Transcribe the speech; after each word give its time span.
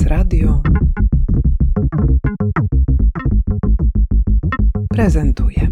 Teraz 0.00 0.10
Radio 0.10 0.62
prezentuje. 4.90 5.68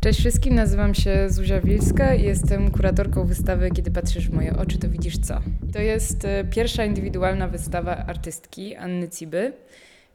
Cześć 0.00 0.18
wszystkim, 0.20 0.54
nazywam 0.54 0.94
się 0.94 1.30
Zuzia 1.30 1.60
Wilska 1.60 2.14
i 2.14 2.22
jestem 2.22 2.70
kuratorką 2.70 3.26
wystawy 3.26 3.70
Kiedy 3.70 3.90
patrzysz 3.90 4.28
w 4.28 4.32
moje 4.32 4.56
oczy, 4.56 4.78
to 4.78 4.88
widzisz 4.88 5.18
co. 5.18 5.40
To 5.72 5.78
jest 5.78 6.24
e, 6.24 6.44
pierwsza 6.44 6.84
indywidualna 6.84 7.48
wystawa 7.48 7.96
artystki 7.96 8.76
Anny 8.76 9.08
Ciby. 9.08 9.52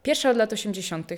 Pierwsza 0.04 0.30
od 0.30 0.38
lat 0.38 0.54
80. 0.54 1.12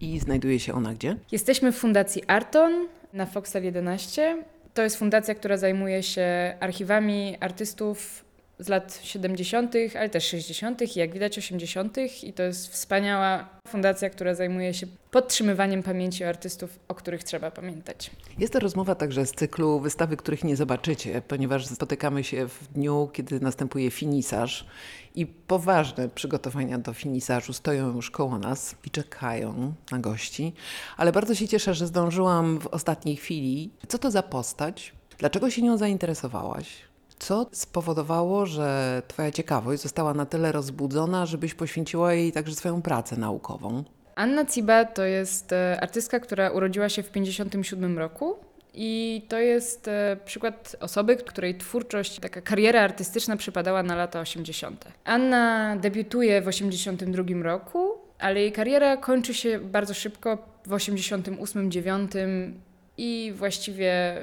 I 0.00 0.18
znajduje 0.18 0.60
się 0.60 0.74
ona 0.74 0.94
gdzie? 0.94 1.16
Jesteśmy 1.32 1.72
w 1.72 1.76
Fundacji 1.76 2.22
Arton 2.26 2.86
na 3.12 3.26
Foxal 3.26 3.62
11. 3.62 4.44
To 4.74 4.82
jest 4.82 4.96
fundacja, 4.96 5.34
która 5.34 5.56
zajmuje 5.56 6.02
się 6.02 6.56
archiwami 6.60 7.36
artystów 7.40 8.24
z 8.60 8.68
lat 8.68 9.00
70., 9.02 9.74
ale 9.98 10.08
też 10.08 10.24
60. 10.24 10.96
i 10.96 10.98
jak 10.98 11.12
widać 11.12 11.38
80. 11.38 11.96
I 12.22 12.32
to 12.32 12.42
jest 12.42 12.72
wspaniała 12.72 13.48
fundacja, 13.68 14.10
która 14.10 14.34
zajmuje 14.34 14.74
się 14.74 14.86
podtrzymywaniem 15.10 15.82
pamięci 15.82 16.24
artystów, 16.24 16.78
o 16.88 16.94
których 16.94 17.24
trzeba 17.24 17.50
pamiętać. 17.50 18.10
Jest 18.38 18.52
to 18.52 18.60
rozmowa 18.60 18.94
także 18.94 19.26
z 19.26 19.32
cyklu 19.32 19.80
wystawy, 19.80 20.16
których 20.16 20.44
nie 20.44 20.56
zobaczycie, 20.56 21.22
ponieważ 21.28 21.66
spotykamy 21.66 22.24
się 22.24 22.48
w 22.48 22.72
dniu, 22.72 23.08
kiedy 23.12 23.40
następuje 23.40 23.90
finisaż 23.90 24.66
i 25.14 25.26
poważne 25.26 26.08
przygotowania 26.08 26.78
do 26.78 26.92
finisażu 26.92 27.52
stoją 27.52 27.94
już 27.94 28.10
koło 28.10 28.38
nas 28.38 28.74
i 28.84 28.90
czekają 28.90 29.74
na 29.90 29.98
gości. 29.98 30.52
Ale 30.96 31.12
bardzo 31.12 31.34
się 31.34 31.48
cieszę, 31.48 31.74
że 31.74 31.86
zdążyłam 31.86 32.58
w 32.58 32.66
ostatniej 32.66 33.16
chwili. 33.16 33.70
Co 33.88 33.98
to 33.98 34.10
za 34.10 34.22
postać? 34.22 34.92
Dlaczego 35.18 35.50
się 35.50 35.62
nią 35.62 35.76
zainteresowałaś? 35.76 36.89
Co 37.20 37.46
spowodowało, 37.52 38.46
że 38.46 39.02
Twoja 39.08 39.30
ciekawość 39.30 39.82
została 39.82 40.14
na 40.14 40.26
tyle 40.26 40.52
rozbudzona, 40.52 41.26
żebyś 41.26 41.54
poświęciła 41.54 42.14
jej 42.14 42.32
także 42.32 42.54
swoją 42.54 42.82
pracę 42.82 43.16
naukową? 43.16 43.84
Anna 44.14 44.46
Ciba 44.46 44.84
to 44.84 45.04
jest 45.04 45.52
e, 45.52 45.80
artystka, 45.80 46.20
która 46.20 46.50
urodziła 46.50 46.88
się 46.88 47.02
w 47.02 47.08
1957 47.08 47.98
roku. 47.98 48.36
I 48.74 49.22
to 49.28 49.38
jest 49.38 49.88
e, 49.88 50.16
przykład 50.24 50.76
osoby, 50.80 51.16
której 51.16 51.58
twórczość, 51.58 52.20
taka 52.20 52.40
kariera 52.40 52.80
artystyczna 52.80 53.36
przypadała 53.36 53.82
na 53.82 53.96
lata 53.96 54.20
80. 54.20 54.84
Anna 55.04 55.76
debiutuje 55.76 56.40
w 56.40 56.44
1982 56.44 57.42
roku, 57.42 57.92
ale 58.18 58.40
jej 58.40 58.52
kariera 58.52 58.96
kończy 58.96 59.34
się 59.34 59.58
bardzo 59.58 59.94
szybko 59.94 60.38
w 60.66 60.70
88-89 60.70 62.52
i 63.00 63.32
właściwie 63.32 64.16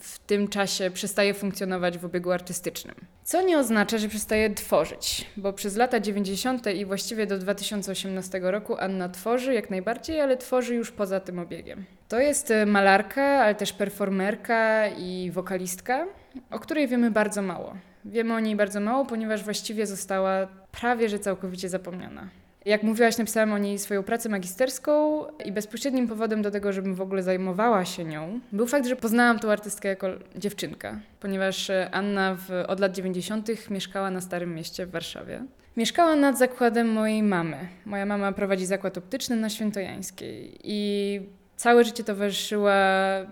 w 0.00 0.18
tym 0.18 0.48
czasie 0.48 0.90
przestaje 0.90 1.34
funkcjonować 1.34 1.98
w 1.98 2.04
obiegu 2.04 2.30
artystycznym. 2.30 2.94
Co 3.24 3.42
nie 3.42 3.58
oznacza, 3.58 3.98
że 3.98 4.08
przestaje 4.08 4.54
tworzyć, 4.54 5.26
bo 5.36 5.52
przez 5.52 5.76
lata 5.76 6.00
90. 6.00 6.66
i 6.66 6.84
właściwie 6.84 7.26
do 7.26 7.38
2018 7.38 8.40
roku 8.42 8.76
Anna 8.78 9.08
tworzy 9.08 9.54
jak 9.54 9.70
najbardziej, 9.70 10.20
ale 10.20 10.36
tworzy 10.36 10.74
już 10.74 10.92
poza 10.92 11.20
tym 11.20 11.38
obiegiem. 11.38 11.84
To 12.08 12.20
jest 12.20 12.50
e, 12.50 12.66
malarka, 12.66 13.22
ale 13.22 13.54
też 13.54 13.72
performerka 13.72 14.88
i 14.88 15.30
wokalistka, 15.30 16.06
o 16.50 16.58
której 16.58 16.88
wiemy 16.88 17.10
bardzo 17.10 17.42
mało. 17.42 17.76
Wiemy 18.04 18.34
o 18.34 18.40
niej 18.40 18.56
bardzo 18.56 18.80
mało, 18.80 19.04
ponieważ 19.04 19.44
właściwie 19.44 19.86
została 19.86 20.48
prawie 20.72 21.08
że 21.08 21.18
całkowicie 21.18 21.68
zapomniana. 21.68 22.28
Jak 22.64 22.82
mówiłaś, 22.82 23.18
napisałam 23.18 23.52
o 23.52 23.58
niej 23.58 23.78
swoją 23.78 24.02
pracę 24.02 24.28
magisterską 24.28 25.24
i 25.44 25.52
bezpośrednim 25.52 26.08
powodem 26.08 26.42
do 26.42 26.50
tego, 26.50 26.72
żebym 26.72 26.94
w 26.94 27.00
ogóle 27.00 27.22
zajmowała 27.22 27.84
się 27.84 28.04
nią, 28.04 28.40
był 28.52 28.66
fakt, 28.66 28.86
że 28.86 28.96
poznałam 28.96 29.38
tą 29.38 29.50
artystkę 29.50 29.88
jako 29.88 30.06
dziewczynka, 30.36 31.00
ponieważ 31.20 31.70
Anna 31.92 32.34
w, 32.34 32.50
od 32.68 32.80
lat 32.80 32.92
90. 32.92 33.70
mieszkała 33.70 34.10
na 34.10 34.20
Starym 34.20 34.54
Mieście 34.54 34.86
w 34.86 34.90
Warszawie. 34.90 35.42
Mieszkała 35.76 36.16
nad 36.16 36.38
zakładem 36.38 36.92
mojej 36.92 37.22
mamy. 37.22 37.56
Moja 37.86 38.06
mama 38.06 38.32
prowadzi 38.32 38.66
zakład 38.66 38.98
optyczny 38.98 39.36
na 39.36 39.50
Świętojańskiej 39.50 40.58
i 40.64 41.20
całe 41.56 41.84
życie 41.84 42.04
towarzyszyła 42.04 42.74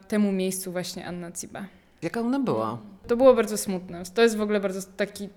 temu 0.09 0.33
miejscu 0.33 0.73
właśnie 0.73 1.07
Anna 1.07 1.33
Ciba. 1.33 1.65
Jaka 2.03 2.21
ona 2.21 2.41
była? 2.41 2.79
To 3.07 3.17
było 3.17 3.35
bardzo 3.35 3.59
smutne. 3.59 4.03
To 4.15 4.23
jest 4.23 4.37
w 4.37 4.41
ogóle 4.41 4.61
bardzo 4.61 4.89
taki 4.97 5.29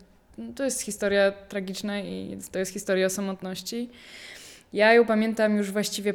to 0.55 0.63
jest 0.63 0.81
historia 0.81 1.31
tragiczna 1.31 1.99
i 1.99 2.37
to 2.51 2.59
jest 2.59 2.73
historia 2.73 3.05
o 3.05 3.09
samotności. 3.09 3.89
Ja 4.73 4.93
ją 4.93 5.05
pamiętam 5.05 5.57
już 5.57 5.71
właściwie 5.71 6.13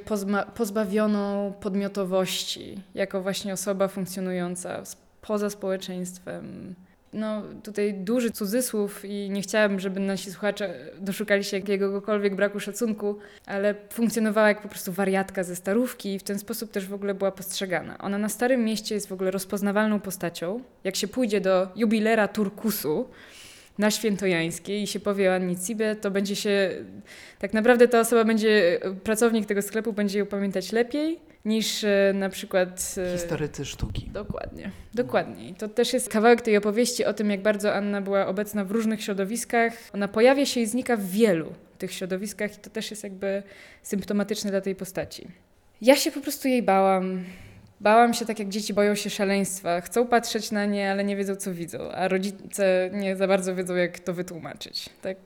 pozbawioną 0.54 1.52
podmiotowości, 1.60 2.82
jako 2.94 3.22
właśnie 3.22 3.52
osoba 3.52 3.88
funkcjonująca 3.88 4.82
poza 5.20 5.50
społeczeństwem. 5.50 6.74
No, 7.12 7.42
tutaj 7.62 7.94
duży 7.94 8.30
cudzysłów 8.30 9.04
i 9.04 9.30
nie 9.30 9.42
chciałabym, 9.42 9.80
żeby 9.80 10.00
nasi 10.00 10.32
słuchacze 10.32 10.74
doszukali 10.98 11.44
się 11.44 11.56
jakiegokolwiek 11.58 12.36
braku 12.36 12.60
szacunku, 12.60 13.18
ale 13.46 13.74
funkcjonowała 13.90 14.48
jak 14.48 14.62
po 14.62 14.68
prostu 14.68 14.92
wariatka 14.92 15.44
ze 15.44 15.56
starówki 15.56 16.14
i 16.14 16.18
w 16.18 16.22
ten 16.22 16.38
sposób 16.38 16.70
też 16.70 16.86
w 16.86 16.94
ogóle 16.94 17.14
była 17.14 17.32
postrzegana. 17.32 17.98
Ona 17.98 18.18
na 18.18 18.28
Starym 18.28 18.64
Mieście 18.64 18.94
jest 18.94 19.08
w 19.08 19.12
ogóle 19.12 19.30
rozpoznawalną 19.30 20.00
postacią. 20.00 20.60
Jak 20.84 20.96
się 20.96 21.08
pójdzie 21.08 21.40
do 21.40 21.68
jubilera 21.76 22.28
Turkusu, 22.28 23.08
na 23.78 23.90
Świętojańskiej 23.90 24.82
i 24.82 24.86
się 24.86 25.00
powie 25.00 25.30
o 25.30 25.34
Anni 25.34 25.56
to 26.00 26.10
będzie 26.10 26.36
się, 26.36 26.70
tak 27.38 27.52
naprawdę 27.52 27.88
ta 27.88 28.00
osoba 28.00 28.24
będzie, 28.24 28.80
pracownik 29.04 29.46
tego 29.46 29.62
sklepu 29.62 29.92
będzie 29.92 30.18
ją 30.18 30.26
pamiętać 30.26 30.72
lepiej 30.72 31.18
niż 31.44 31.84
e, 31.84 32.12
na 32.14 32.28
przykład... 32.28 32.94
E, 33.14 33.18
Historycy 33.18 33.64
sztuki. 33.64 34.10
Dokładnie, 34.12 34.70
dokładnie. 34.94 35.54
To 35.54 35.68
też 35.68 35.92
jest 35.92 36.08
kawałek 36.08 36.40
tej 36.40 36.56
opowieści 36.56 37.04
o 37.04 37.14
tym, 37.14 37.30
jak 37.30 37.42
bardzo 37.42 37.74
Anna 37.74 38.00
była 38.00 38.26
obecna 38.26 38.64
w 38.64 38.70
różnych 38.70 39.02
środowiskach. 39.02 39.72
Ona 39.94 40.08
pojawia 40.08 40.46
się 40.46 40.60
i 40.60 40.66
znika 40.66 40.96
w 40.96 41.04
wielu 41.04 41.52
tych 41.78 41.92
środowiskach 41.92 42.58
i 42.58 42.60
to 42.60 42.70
też 42.70 42.90
jest 42.90 43.04
jakby 43.04 43.42
symptomatyczne 43.82 44.50
dla 44.50 44.60
tej 44.60 44.74
postaci. 44.74 45.26
Ja 45.80 45.96
się 45.96 46.12
po 46.12 46.20
prostu 46.20 46.48
jej 46.48 46.62
bałam. 46.62 47.24
Bałam 47.80 48.14
się 48.14 48.26
tak, 48.26 48.38
jak 48.38 48.48
dzieci 48.48 48.74
boją 48.74 48.94
się 48.94 49.10
szaleństwa. 49.10 49.80
Chcą 49.80 50.06
patrzeć 50.06 50.50
na 50.50 50.66
nie, 50.66 50.90
ale 50.90 51.04
nie 51.04 51.16
wiedzą, 51.16 51.36
co 51.36 51.54
widzą, 51.54 51.92
a 51.92 52.08
rodzice 52.08 52.90
nie 52.92 53.16
za 53.16 53.26
bardzo 53.26 53.54
wiedzą, 53.54 53.74
jak 53.74 53.98
to 53.98 54.14
wytłumaczyć. 54.14 54.88
Tak? 55.02 55.16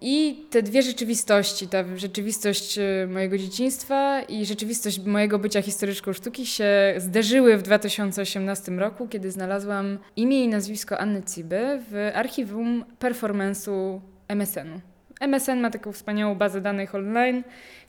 I 0.00 0.44
te 0.50 0.62
dwie 0.62 0.82
rzeczywistości, 0.82 1.68
ta 1.68 1.96
rzeczywistość 1.96 2.78
y, 2.78 3.06
mojego 3.10 3.38
dzieciństwa 3.38 4.22
i 4.22 4.46
rzeczywistość 4.46 5.00
mojego 5.00 5.38
bycia 5.38 5.62
historyczką 5.62 6.12
sztuki 6.12 6.46
się 6.46 6.94
zderzyły 6.96 7.56
w 7.56 7.62
2018 7.62 8.72
roku, 8.72 9.08
kiedy 9.08 9.30
znalazłam 9.30 9.98
imię 10.16 10.44
i 10.44 10.48
nazwisko 10.48 10.98
Anny 10.98 11.22
Ciby 11.34 11.80
w 11.90 12.10
archiwum 12.14 12.84
performance'u 13.00 14.00
MSN-u. 14.28 14.95
MSN 15.20 15.60
ma 15.60 15.70
taką 15.70 15.92
wspaniałą 15.92 16.34
bazę 16.34 16.60
danych 16.60 16.94
online, 16.94 17.42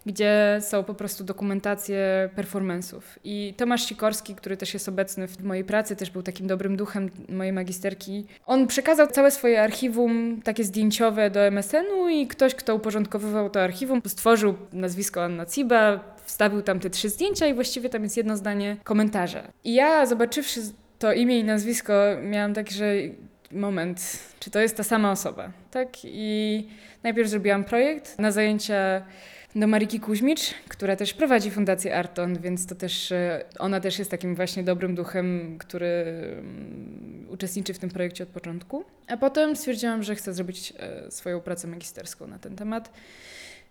gdzie 0.06 0.60
są 0.62 0.84
po 0.84 0.94
prostu 0.94 1.24
dokumentacje 1.24 2.30
performance'ów. 2.38 3.02
I 3.24 3.54
Tomasz 3.58 3.86
Sikorski, 3.86 4.36
który 4.36 4.58
też 4.58 4.74
jest 4.74 4.90
obecny 4.90 5.28
w 5.28 5.44
mojej 5.44 5.64
pracy, 5.64 5.96
też 5.96 6.10
był 6.10 6.24
takim 6.24 6.48
dobrym 6.48 6.78
duchem 6.78 7.10
mojej 7.30 7.54
magisterki. 7.54 8.26
On 8.46 8.68
przekazał 8.68 9.08
całe 9.08 9.32
swoje 9.32 9.62
archiwum 9.62 10.42
takie 10.44 10.64
zdjęciowe 10.64 11.30
do 11.30 11.40
MSN-u 11.40 12.10
i 12.10 12.28
ktoś, 12.28 12.56
kto 12.56 12.76
uporządkowywał 12.76 13.50
to 13.50 13.62
archiwum, 13.62 14.02
stworzył 14.06 14.56
nazwisko 14.74 15.24
Anna 15.24 15.46
Ciba, 15.46 16.00
wstawił 16.26 16.62
tam 16.62 16.80
te 16.80 16.90
trzy 16.90 17.10
zdjęcia 17.10 17.48
i 17.48 17.54
właściwie 17.54 17.90
tam 17.90 18.04
jest 18.04 18.18
jedno 18.18 18.38
zdanie 18.38 18.78
komentarza. 18.84 19.44
I 19.64 19.74
ja 19.74 20.06
zobaczywszy 20.06 20.62
to 21.00 21.14
imię 21.14 21.40
i 21.40 21.44
nazwisko, 21.44 21.94
miałam 22.24 22.54
tak, 22.54 22.72
że 22.72 22.94
moment, 23.52 24.20
czy 24.40 24.52
to 24.52 24.60
jest 24.60 24.78
ta 24.78 24.84
sama 24.84 25.12
osoba, 25.12 25.52
tak? 25.86 25.98
I 26.04 26.68
najpierw 27.04 27.30
zrobiłam 27.30 27.64
projekt 27.64 28.20
na 28.20 28.32
zajęcia 28.32 29.02
do 29.56 29.68
Mariki 29.68 30.00
Kuźmicz, 30.00 30.54
która 30.68 30.96
też 30.96 31.14
prowadzi 31.14 31.52
Fundację 31.52 31.96
Arton, 31.96 32.40
więc 32.40 32.68
to 32.68 32.76
też 32.76 33.12
e, 33.12 33.46
ona 33.60 33.80
też 33.80 34.00
jest 34.00 34.12
takim 34.12 34.36
właśnie 34.36 34.64
dobrym 34.64 34.96
duchem, 34.96 35.58
który 35.60 35.88
mm, 36.40 37.28
uczestniczy 37.30 37.74
w 37.74 37.80
tym 37.80 37.90
projekcie 37.90 38.24
od 38.24 38.30
początku. 38.30 38.84
A 39.08 39.18
potem 39.18 39.56
stwierdziłam, 39.56 40.04
że 40.04 40.16
chcę 40.16 40.34
zrobić 40.34 40.74
e, 40.80 41.12
swoją 41.12 41.42
pracę 41.42 41.68
magisterską 41.68 42.28
na 42.28 42.40
ten 42.40 42.56
temat 42.56 42.94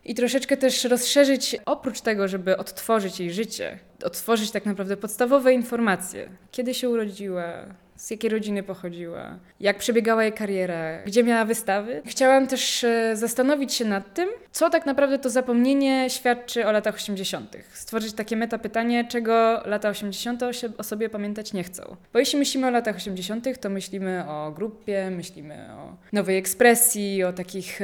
i 0.04 0.14
troszeczkę 0.14 0.56
też 0.56 0.84
rozszerzyć, 0.84 1.56
oprócz 1.66 2.00
tego, 2.00 2.28
żeby 2.28 2.56
odtworzyć 2.56 3.20
jej 3.20 3.32
życie, 3.32 3.78
odtworzyć 4.04 4.50
tak 4.50 4.66
naprawdę 4.66 4.96
podstawowe 4.96 5.52
informacje. 5.52 6.28
Kiedy 6.50 6.74
się 6.74 6.88
urodziła, 6.88 7.66
z 7.96 8.10
jakiej 8.10 8.30
rodziny 8.30 8.62
pochodziła, 8.62 9.38
jak 9.60 9.78
przebiegała 9.78 10.22
jej 10.22 10.32
kariera, 10.32 11.02
gdzie 11.06 11.24
miała 11.24 11.44
wystawy. 11.44 12.02
Chciałam 12.06 12.46
też 12.46 12.84
e, 12.84 13.16
zastanowić 13.16 13.74
się 13.74 13.84
nad 13.84 14.14
tym, 14.14 14.28
co 14.52 14.70
tak 14.70 14.86
naprawdę 14.86 15.18
to 15.18 15.30
zapomnienie 15.30 16.10
świadczy 16.10 16.66
o 16.66 16.72
latach 16.72 16.94
80. 16.94 17.56
Stworzyć 17.72 18.12
takie 18.12 18.36
meta 18.36 18.58
pytanie, 18.58 19.04
czego 19.04 19.62
lata 19.64 19.88
80. 19.88 20.42
o 20.78 20.82
sobie 20.82 21.08
pamiętać 21.08 21.52
nie 21.52 21.64
chcą. 21.64 21.96
Bo 22.12 22.18
jeśli 22.18 22.38
myślimy 22.38 22.66
o 22.66 22.70
latach 22.70 22.96
80., 22.96 23.60
to 23.60 23.70
myślimy 23.70 24.24
o 24.28 24.52
grupie, 24.52 25.10
myślimy 25.10 25.66
o 25.72 25.96
nowej 26.12 26.38
ekspresji, 26.38 27.24
o 27.24 27.32
takich 27.32 27.80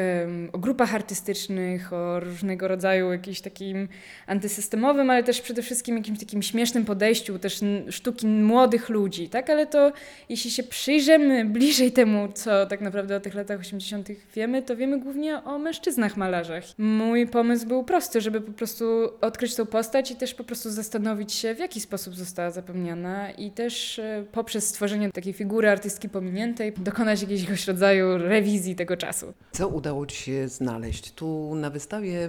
o 0.52 0.58
grupach 0.58 0.94
artystycznych, 0.94 1.92
o 1.92 2.20
różnego 2.20 2.68
rodzaju 2.68 3.12
jakimś 3.12 3.40
takim 3.40 3.88
antysystemowym, 4.26 5.10
ale 5.10 5.22
też 5.22 5.40
przede 5.40 5.62
wszystkim 5.62 5.96
jakimś 5.96 6.18
takim 6.18 6.42
śmiesznym 6.42 6.84
podejściu, 6.84 7.38
też 7.38 7.60
sztuki 7.90 8.26
młodych 8.26 8.88
ludzi, 8.88 9.28
tak? 9.28 9.50
Ale 9.50 9.66
to 9.66 9.92
jeśli 10.28 10.50
się 10.50 10.62
przyjrzymy 10.62 11.44
bliżej 11.44 11.92
temu, 11.92 12.28
co 12.34 12.66
tak 12.66 12.80
naprawdę 12.80 13.16
o 13.16 13.20
tych 13.20 13.34
latach 13.34 13.60
80. 13.60 14.08
wiemy, 14.34 14.62
to 14.62 14.76
wiemy 14.76 15.00
głównie 15.00 15.44
o 15.44 15.58
mężczyznach 15.58 16.16
malarzach. 16.16 16.64
Mój 16.78 17.26
pomysł 17.26 17.66
był 17.66 17.84
prosty, 17.84 18.20
żeby 18.20 18.40
po 18.40 18.52
prostu 18.52 18.84
odkryć 19.20 19.54
tą 19.54 19.66
postać 19.66 20.10
i 20.10 20.16
też 20.16 20.34
po 20.34 20.44
prostu 20.44 20.70
zastanowić 20.70 21.32
się, 21.32 21.54
w 21.54 21.58
jaki 21.58 21.80
sposób 21.80 22.14
została 22.14 22.50
zapomniana 22.50 23.30
i 23.30 23.50
też 23.50 23.98
e, 23.98 24.24
poprzez 24.32 24.66
stworzenie 24.68 25.12
takiej 25.12 25.32
figury 25.32 25.68
artystki 25.70 26.08
pominiętej 26.08 26.72
dokonać 26.72 27.22
jakiegoś 27.22 27.66
rodzaju 27.68 28.18
rewizji 28.18 28.76
tego 28.76 28.96
czasu. 28.96 29.32
Co 29.52 29.68
udało 29.68 30.06
Ci 30.06 30.16
się 30.16 30.48
znaleźć? 30.48 31.12
Tu 31.12 31.54
na 31.54 31.70
wystawie 31.70 32.28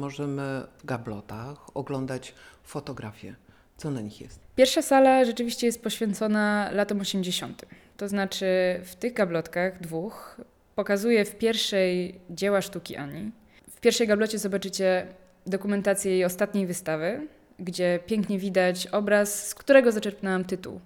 możemy 0.00 0.62
w 0.78 0.84
gablotach 0.84 1.76
oglądać 1.76 2.34
fotografie. 2.62 3.34
Co 3.76 3.90
na 3.90 4.00
nich 4.00 4.20
jest? 4.20 4.43
Pierwsza 4.56 4.82
sala 4.82 5.24
rzeczywiście 5.24 5.66
jest 5.66 5.82
poświęcona 5.82 6.70
latom 6.72 7.00
80. 7.00 7.64
To 7.96 8.08
znaczy 8.08 8.46
w 8.84 8.94
tych 8.94 9.12
gablotkach 9.12 9.80
dwóch 9.80 10.40
pokazuje 10.74 11.24
w 11.24 11.36
pierwszej 11.36 12.20
dzieła 12.30 12.60
sztuki 12.62 12.96
Ani. 12.96 13.30
W 13.70 13.80
pierwszej 13.80 14.06
gablocie 14.06 14.38
zobaczycie 14.38 15.06
dokumentację 15.46 16.12
jej 16.12 16.24
ostatniej 16.24 16.66
wystawy, 16.66 17.26
gdzie 17.58 17.98
pięknie 18.06 18.38
widać 18.38 18.86
obraz, 18.86 19.48
z 19.48 19.54
którego 19.54 19.92
zaczerpnęłam 19.92 20.44
tytuł. 20.44 20.80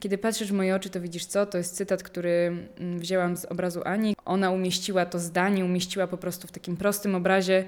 Kiedy 0.00 0.18
patrzysz 0.18 0.48
w 0.48 0.54
moje 0.54 0.74
oczy, 0.74 0.90
to 0.90 1.00
widzisz 1.00 1.24
co? 1.24 1.46
To 1.46 1.58
jest 1.58 1.76
cytat, 1.76 2.02
który 2.02 2.52
mm, 2.78 2.98
wzięłam 2.98 3.36
z 3.36 3.44
obrazu 3.44 3.80
Ani. 3.84 4.16
Ona 4.24 4.50
umieściła 4.50 5.06
to 5.06 5.18
zdanie, 5.18 5.64
umieściła 5.64 6.06
po 6.06 6.16
prostu 6.16 6.48
w 6.48 6.52
takim 6.52 6.76
prostym 6.76 7.14
obrazie, 7.14 7.64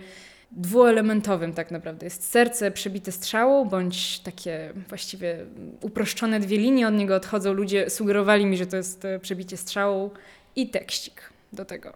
dwuelementowym 0.57 1.53
tak 1.53 1.71
naprawdę. 1.71 2.07
Jest 2.07 2.31
serce 2.31 2.71
przebite 2.71 3.13
strzałą, 3.13 3.65
bądź 3.65 4.19
takie 4.19 4.73
właściwie 4.89 5.45
uproszczone 5.81 6.41
dwie 6.41 6.59
linie 6.59 6.89
od 6.89 6.95
niego 6.95 7.17
odchodzą. 7.17 7.53
Ludzie 7.53 7.91
sugerowali 7.91 8.47
mi, 8.47 8.57
że 8.57 8.67
to 8.67 8.77
jest 8.77 9.05
e, 9.05 9.19
przebicie 9.19 9.57
strzałą 9.57 10.11
i 10.57 10.69
tekścik 10.69 11.23
do 11.53 11.65
tego. 11.65 11.93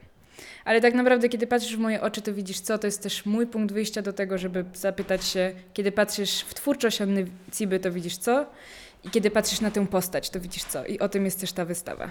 Ale 0.65 0.81
tak 0.81 0.95
naprawdę, 0.95 1.29
kiedy 1.29 1.47
patrzysz 1.47 1.77
w 1.77 1.79
moje 1.79 2.01
oczy, 2.01 2.23
to 2.23 2.35
widzisz 2.35 2.61
co? 2.61 2.79
To 2.79 2.87
jest 2.87 3.03
też 3.03 3.27
mój 3.27 3.47
punkt 3.47 3.75
wyjścia 3.75 4.03
do 4.03 4.13
tego, 4.13 4.39
żeby 4.39 4.65
zapytać 4.75 5.25
się, 5.25 5.53
kiedy 5.75 5.93
patrzysz 5.93 6.41
w 6.41 6.55
twórczość 6.55 7.03
Anny 7.03 7.27
Ciby, 7.53 7.81
to 7.81 7.93
widzisz 7.93 8.17
co? 8.17 8.47
I 9.05 9.11
kiedy 9.11 9.31
patrzysz 9.31 9.61
na 9.61 9.71
tę 9.71 9.87
postać, 9.87 10.31
to 10.31 10.41
widzisz 10.41 10.65
co? 10.65 10.87
I 10.87 10.99
o 10.99 11.09
tym 11.09 11.25
jest 11.25 11.41
też 11.41 11.53
ta 11.53 11.65
wystawa. 11.65 12.11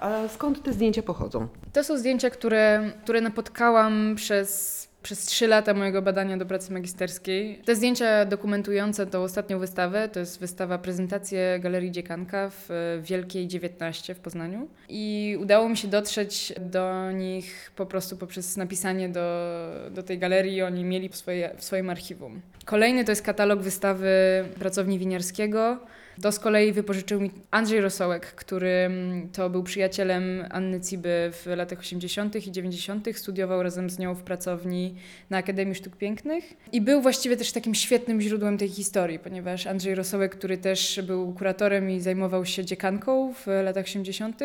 A 0.00 0.28
skąd 0.28 0.62
te 0.62 0.72
zdjęcia 0.72 1.02
pochodzą? 1.02 1.48
To 1.72 1.84
są 1.84 1.98
zdjęcia, 1.98 2.30
które, 2.30 2.92
które 3.02 3.20
napotkałam 3.20 4.14
przez, 4.16 4.88
przez 5.06 5.24
trzy 5.24 5.46
lata 5.46 5.74
mojego 5.74 6.02
badania 6.02 6.36
do 6.36 6.46
pracy 6.46 6.72
magisterskiej. 6.72 7.60
Te 7.64 7.76
zdjęcia 7.76 8.24
dokumentujące 8.24 9.06
tą 9.06 9.22
ostatnią 9.22 9.58
wystawę, 9.58 10.08
to 10.08 10.20
jest 10.20 10.40
wystawa 10.40 10.78
prezentacje 10.78 11.58
Galerii 11.60 11.90
Dziekanka 11.90 12.50
w 12.50 12.70
e, 12.70 13.02
Wielkiej 13.02 13.48
19 13.48 14.14
w 14.14 14.18
Poznaniu. 14.18 14.68
I 14.88 15.36
udało 15.40 15.68
mi 15.68 15.76
się 15.76 15.88
dotrzeć 15.88 16.52
do 16.60 17.12
nich 17.12 17.72
po 17.76 17.86
prostu 17.86 18.16
poprzez 18.16 18.56
napisanie 18.56 19.08
do, 19.08 19.50
do 19.90 20.02
tej 20.02 20.18
galerii. 20.18 20.62
Oni 20.62 20.84
mieli 20.84 21.08
w, 21.08 21.16
swoje, 21.16 21.50
w 21.58 21.64
swoim 21.64 21.90
archiwum. 21.90 22.40
Kolejny 22.64 23.04
to 23.04 23.12
jest 23.12 23.22
katalog 23.22 23.60
wystawy 23.60 24.10
pracowni 24.58 24.98
winiarskiego. 24.98 25.78
To 26.22 26.32
z 26.32 26.38
kolei 26.38 26.72
wypożyczył 26.72 27.20
mi 27.20 27.30
Andrzej 27.50 27.80
Rosołek, 27.80 28.26
który 28.26 28.70
mm, 28.70 29.28
to 29.28 29.50
był 29.50 29.62
przyjacielem 29.62 30.44
Anny 30.50 30.80
Ciby 30.80 31.30
w 31.32 31.46
latach 31.46 31.78
80. 31.78 32.46
i 32.46 32.52
90. 32.52 33.08
Studiował 33.14 33.62
razem 33.62 33.90
z 33.90 33.98
nią 33.98 34.14
w 34.14 34.22
pracowni 34.22 34.94
na 35.30 35.38
Akademii 35.38 35.74
Sztuk 35.74 35.96
Pięknych 35.96 36.44
i 36.72 36.80
był 36.80 37.02
właściwie 37.02 37.36
też 37.36 37.52
takim 37.52 37.74
świetnym 37.74 38.20
źródłem 38.20 38.58
tej 38.58 38.68
historii, 38.68 39.18
ponieważ 39.18 39.66
Andrzej 39.66 39.94
Rosołek, 39.94 40.36
który 40.36 40.58
też 40.58 41.00
był 41.06 41.32
kuratorem 41.32 41.90
i 41.90 42.00
zajmował 42.00 42.46
się 42.46 42.64
dziekanką 42.64 43.34
w 43.34 43.46
latach 43.64 43.84
80., 43.84 44.40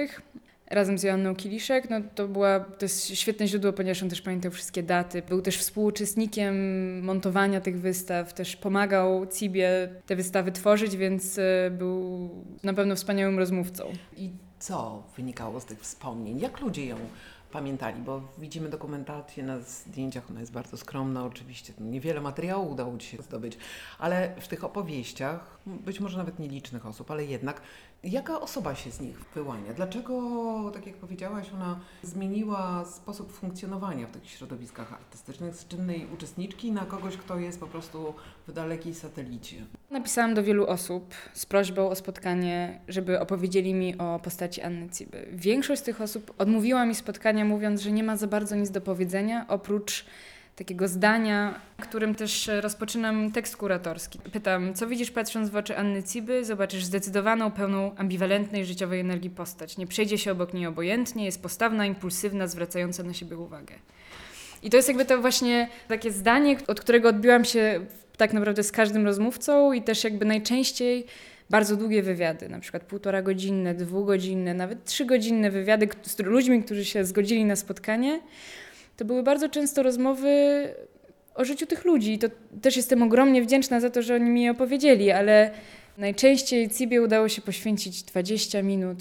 razem 0.72 0.98
z 0.98 1.04
Joanną 1.04 1.36
Kiliszek, 1.36 1.90
no 1.90 2.02
to, 2.16 2.28
była, 2.28 2.60
to 2.60 2.86
jest 2.86 3.16
świetne 3.16 3.48
źródło, 3.48 3.74
ponieważ 3.74 4.04
on 4.04 4.10
też 4.10 4.22
pamiętał 4.22 4.52
wszystkie 4.52 4.84
daty. 4.84 5.22
Był 5.22 5.42
też 5.42 5.58
współuczestnikiem 5.58 6.56
montowania 7.04 7.62
tych 7.62 7.80
wystaw, 7.80 8.34
też 8.34 8.56
pomagał 8.56 9.28
Cibie 9.28 9.90
te 10.06 10.16
wystawy 10.16 10.52
tworzyć, 10.52 10.98
więc 10.98 11.38
e, 11.38 11.72
był 11.72 12.30
na 12.64 12.74
pewno 12.74 12.96
wspaniałym 12.96 13.40
rozmówcą. 13.40 13.84
I 14.18 14.30
co 14.60 15.04
wynikało 15.18 15.60
z 15.60 15.66
tych 15.66 15.80
wspomnień? 15.80 16.40
Jak 16.40 16.60
ludzie 16.60 16.86
ją 16.86 16.98
pamiętali? 17.52 18.02
Bo 18.02 18.22
widzimy 18.38 18.70
dokumentację 18.70 19.44
na 19.44 19.60
zdjęciach, 19.60 20.30
ona 20.30 20.40
jest 20.40 20.52
bardzo 20.52 20.78
skromna 20.78 21.26
oczywiście. 21.26 21.74
Niewiele 21.80 22.22
materiału 22.22 22.72
udało 22.72 22.98
Ci 22.98 23.08
się 23.08 23.24
zdobyć, 23.24 23.58
ale 24.00 24.36
w 24.40 24.48
tych 24.48 24.64
opowieściach, 24.64 25.58
być 25.66 26.00
może 26.00 26.18
nawet 26.18 26.40
nielicznych 26.40 26.86
osób, 26.86 27.12
ale 27.12 27.26
jednak, 27.26 27.62
jaka 28.04 28.42
osoba 28.42 28.76
się 28.76 28.92
z 28.92 29.02
nich 29.02 29.20
wyłania? 29.36 29.74
Dlaczego, 29.74 30.72
tak 30.74 30.88
jak 30.88 30.96
powiedziałaś, 30.96 31.48
ona 31.54 31.80
zmieniła 32.04 32.86
sposób 32.86 33.32
funkcjonowania 33.32 34.08
w 34.08 34.12
tych 34.12 34.30
środowiskach 34.30 34.94
artystycznych 34.94 35.56
z 35.56 35.68
czynnej 35.68 36.08
uczestniczki 36.14 36.72
na 36.72 36.86
kogoś, 36.86 37.18
kto 37.18 37.40
jest 37.40 37.60
po 37.60 37.68
prostu 37.68 38.14
w 38.48 38.52
dalekiej 38.52 38.96
satelicie? 38.96 39.56
Napisałam 39.92 40.34
do 40.34 40.44
wielu 40.44 40.68
osób 40.68 41.14
z 41.34 41.46
prośbą 41.46 41.90
o 41.90 41.96
spotkanie, 41.96 42.82
żeby 42.88 43.20
opowiedzieli 43.20 43.74
mi 43.74 43.98
o 43.98 44.20
postaci 44.24 44.62
Anny 44.62 44.90
Ciby. 44.90 45.28
Większość 45.32 45.82
z 45.82 45.84
tych 45.84 46.02
osób 46.02 46.34
odmówiła 46.38 46.86
mi 46.86 46.96
spotkania, 46.96 47.46
mówiąc, 47.46 47.82
że 47.82 47.92
nie 47.92 48.04
ma 48.04 48.18
za 48.18 48.28
bardzo 48.28 48.56
nic 48.56 48.72
do 48.72 48.82
powiedzenia, 48.82 49.46
oprócz 49.48 50.06
takiego 50.62 50.88
zdania, 50.88 51.60
którym 51.80 52.16
też 52.16 52.50
rozpoczynam 52.62 53.32
tekst 53.32 53.58
kuratorski. 53.58 54.20
Pytam, 54.20 54.74
co 54.74 54.88
widzisz 54.88 55.12
patrząc 55.12 55.50
w 55.50 55.56
oczy 55.56 55.78
Anny 55.78 56.04
Ciby? 56.04 56.46
Zobaczysz 56.46 56.84
zdecydowaną, 56.84 57.52
pełną 57.52 57.96
ambiwalentnej 57.96 58.66
życiowej 58.66 59.00
energii 59.00 59.30
postać. 59.30 59.78
Nie 59.78 59.88
przejdzie 59.88 60.18
się 60.18 60.32
obok 60.32 60.54
niej 60.54 60.66
obojętnie, 60.66 61.26
jest 61.26 61.42
postawna, 61.42 61.86
impulsywna, 61.86 62.48
zwracająca 62.48 63.04
na 63.04 63.14
siebie 63.14 63.38
uwagę. 63.38 63.76
I 64.64 64.70
to 64.70 64.78
jest 64.78 64.88
jakby 64.88 65.06
to 65.06 65.22
właśnie 65.22 65.70
takie 65.88 66.12
zdanie, 66.12 66.58
od 66.68 66.82
którego 66.82 67.10
odbiłam 67.10 67.46
się 67.46 67.86
tak 68.18 68.34
naprawdę 68.34 68.64
z 68.64 68.72
każdym 68.72 69.06
rozmówcą 69.06 69.74
i 69.74 69.82
też 69.82 70.04
jakby 70.04 70.26
najczęściej 70.26 71.06
bardzo 71.50 71.76
długie 71.76 72.04
wywiady, 72.04 72.50
na 72.50 72.60
przykład 72.60 72.84
półtora 72.84 73.22
godzinne, 73.22 73.74
dwugodzinne, 73.74 74.54
nawet 74.54 74.86
trzygodzinne 74.86 75.52
wywiady 75.52 75.90
z 76.04 76.20
ludźmi, 76.20 76.64
którzy 76.64 76.86
się 76.86 77.06
zgodzili 77.06 77.46
na 77.46 77.56
spotkanie. 77.56 78.20
To 79.02 79.06
były 79.06 79.24
bardzo 79.24 79.50
często 79.50 79.84
rozmowy 79.84 80.30
o 81.36 81.46
życiu 81.46 81.66
tych 81.66 81.86
ludzi. 81.86 82.14
I 82.14 82.20
to 82.20 82.28
też 82.62 82.78
jestem 82.78 83.04
ogromnie 83.04 83.42
wdzięczna 83.42 83.80
za 83.80 83.90
to, 83.90 84.02
że 84.02 84.16
oni 84.16 84.30
mi 84.30 84.44
je 84.44 84.52
opowiedzieli, 84.52 85.12
ale 85.12 85.52
najczęściej 85.98 86.70
Cibie 86.70 87.02
udało 87.02 87.30
się 87.30 87.42
poświęcić 87.42 88.04
20 88.04 88.62
minut 88.62 88.98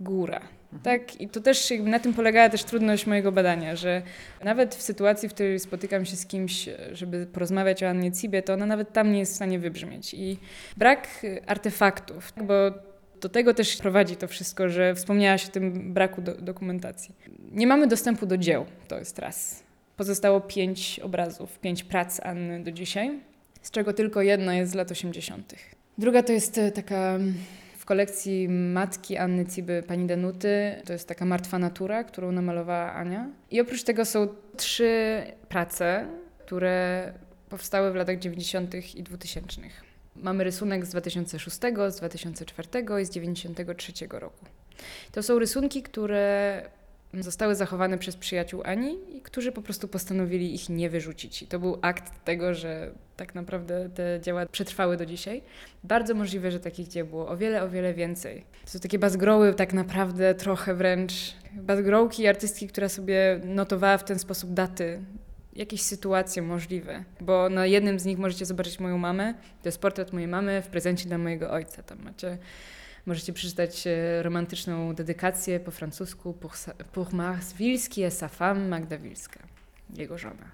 góra. 0.00 0.40
Tak, 0.82 1.20
i 1.20 1.28
to 1.28 1.40
też 1.40 1.72
na 1.80 1.98
tym 1.98 2.14
polegała 2.14 2.48
też 2.48 2.64
trudność 2.64 3.06
mojego 3.06 3.32
badania, 3.32 3.76
że 3.76 4.02
nawet 4.44 4.74
w 4.74 4.82
sytuacji, 4.82 5.28
w 5.28 5.34
której 5.34 5.58
spotykam 5.60 6.04
się 6.04 6.16
z 6.16 6.26
kimś, 6.26 6.68
żeby 6.92 7.26
porozmawiać 7.26 7.82
o 7.82 7.88
Annie 7.88 8.12
Cibie, 8.12 8.42
to 8.42 8.52
ona 8.52 8.66
nawet 8.66 8.92
tam 8.92 9.12
nie 9.12 9.18
jest 9.18 9.32
w 9.32 9.36
stanie 9.36 9.58
wybrzmieć. 9.58 10.14
I 10.14 10.38
brak 10.76 11.08
artefaktów, 11.46 12.32
bo 12.36 12.54
do 13.22 13.28
tego 13.28 13.54
też 13.54 13.76
prowadzi 13.76 14.16
to 14.16 14.28
wszystko, 14.28 14.68
że 14.68 14.94
wspomniałaś 14.94 15.46
o 15.46 15.48
tym 15.48 15.92
braku 15.94 16.22
do, 16.22 16.34
dokumentacji. 16.34 17.14
Nie 17.52 17.66
mamy 17.66 17.86
dostępu 17.86 18.26
do 18.26 18.36
dzieł, 18.36 18.66
to 18.88 18.98
jest 18.98 19.18
raz. 19.18 19.62
Pozostało 19.96 20.40
pięć 20.40 21.00
obrazów, 21.00 21.58
pięć 21.58 21.84
prac 21.84 22.20
Anny 22.20 22.64
do 22.64 22.72
dzisiaj, 22.72 23.20
z 23.62 23.70
czego 23.70 23.92
tylko 23.92 24.22
jedna 24.22 24.54
jest 24.54 24.72
z 24.72 24.74
lat 24.74 24.90
80. 24.90 25.54
Druga 25.98 26.22
to 26.22 26.32
jest 26.32 26.60
taka 26.74 27.18
w 27.78 27.84
kolekcji 27.84 28.48
matki 28.48 29.16
Anny 29.16 29.46
Ciby, 29.46 29.82
pani 29.86 30.06
Danuty. 30.06 30.82
To 30.86 30.92
jest 30.92 31.08
taka 31.08 31.24
martwa 31.24 31.58
natura, 31.58 32.04
którą 32.04 32.32
namalowała 32.32 32.92
Ania. 32.92 33.28
I 33.50 33.60
oprócz 33.60 33.82
tego 33.82 34.04
są 34.04 34.28
trzy 34.56 35.22
prace, 35.48 36.06
które 36.38 37.12
powstały 37.48 37.92
w 37.92 37.94
latach 37.94 38.18
90. 38.18 38.94
i 38.94 39.02
2000. 39.02 39.60
Mamy 40.16 40.44
rysunek 40.44 40.86
z 40.86 40.90
2006, 40.90 41.56
z 41.88 41.96
2004 41.96 42.68
i 43.02 43.04
z 43.04 43.08
1993 43.08 43.92
roku. 44.10 44.46
To 45.12 45.22
są 45.22 45.38
rysunki, 45.38 45.82
które 45.82 46.62
zostały 47.20 47.54
zachowane 47.54 47.98
przez 47.98 48.16
przyjaciół 48.16 48.62
Ani, 48.64 48.98
którzy 49.22 49.52
po 49.52 49.62
prostu 49.62 49.88
postanowili 49.88 50.54
ich 50.54 50.68
nie 50.68 50.90
wyrzucić. 50.90 51.42
I 51.42 51.46
to 51.46 51.58
był 51.58 51.78
akt 51.82 52.24
tego, 52.24 52.54
że 52.54 52.90
tak 53.16 53.34
naprawdę 53.34 53.90
te 53.94 54.20
dzieła 54.22 54.46
przetrwały 54.46 54.96
do 54.96 55.06
dzisiaj. 55.06 55.42
Bardzo 55.84 56.14
możliwe, 56.14 56.50
że 56.50 56.60
takich 56.60 56.88
dzieł 56.88 57.06
było 57.06 57.28
o 57.28 57.36
wiele, 57.36 57.62
o 57.62 57.68
wiele 57.68 57.94
więcej. 57.94 58.44
To 58.64 58.70
są 58.70 58.78
takie 58.78 58.98
bazgroły 58.98 59.54
tak 59.54 59.72
naprawdę 59.72 60.34
trochę 60.34 60.74
wręcz 60.74 61.12
bazgrołki 61.52 62.26
artystki, 62.26 62.68
która 62.68 62.88
sobie 62.88 63.40
notowała 63.44 63.98
w 63.98 64.04
ten 64.04 64.18
sposób 64.18 64.52
daty 64.52 65.02
jakieś 65.56 65.82
sytuacje 65.82 66.42
możliwe, 66.42 67.04
bo 67.20 67.48
na 67.48 67.66
jednym 67.66 67.98
z 67.98 68.04
nich 68.04 68.18
możecie 68.18 68.46
zobaczyć 68.46 68.80
moją 68.80 68.98
mamę, 68.98 69.34
to 69.62 69.68
jest 69.68 69.78
portret 69.80 70.12
mojej 70.12 70.28
mamy 70.28 70.62
w 70.62 70.66
prezencie 70.66 71.08
dla 71.08 71.18
mojego 71.18 71.50
ojca. 71.50 71.82
Tam 71.82 72.02
macie, 72.02 72.38
możecie 73.06 73.32
przeczytać 73.32 73.86
e, 73.86 74.22
romantyczną 74.22 74.94
dedykację 74.94 75.60
po 75.60 75.70
francusku 75.70 76.32
Pour, 76.92 77.12
Mars 77.12 77.52
Wilski 77.52 78.02
sa 78.10 78.28
femme 78.28 78.68
Magda 78.68 78.98
Wilska, 78.98 79.40
jego 79.94 80.18
żona. 80.18 80.50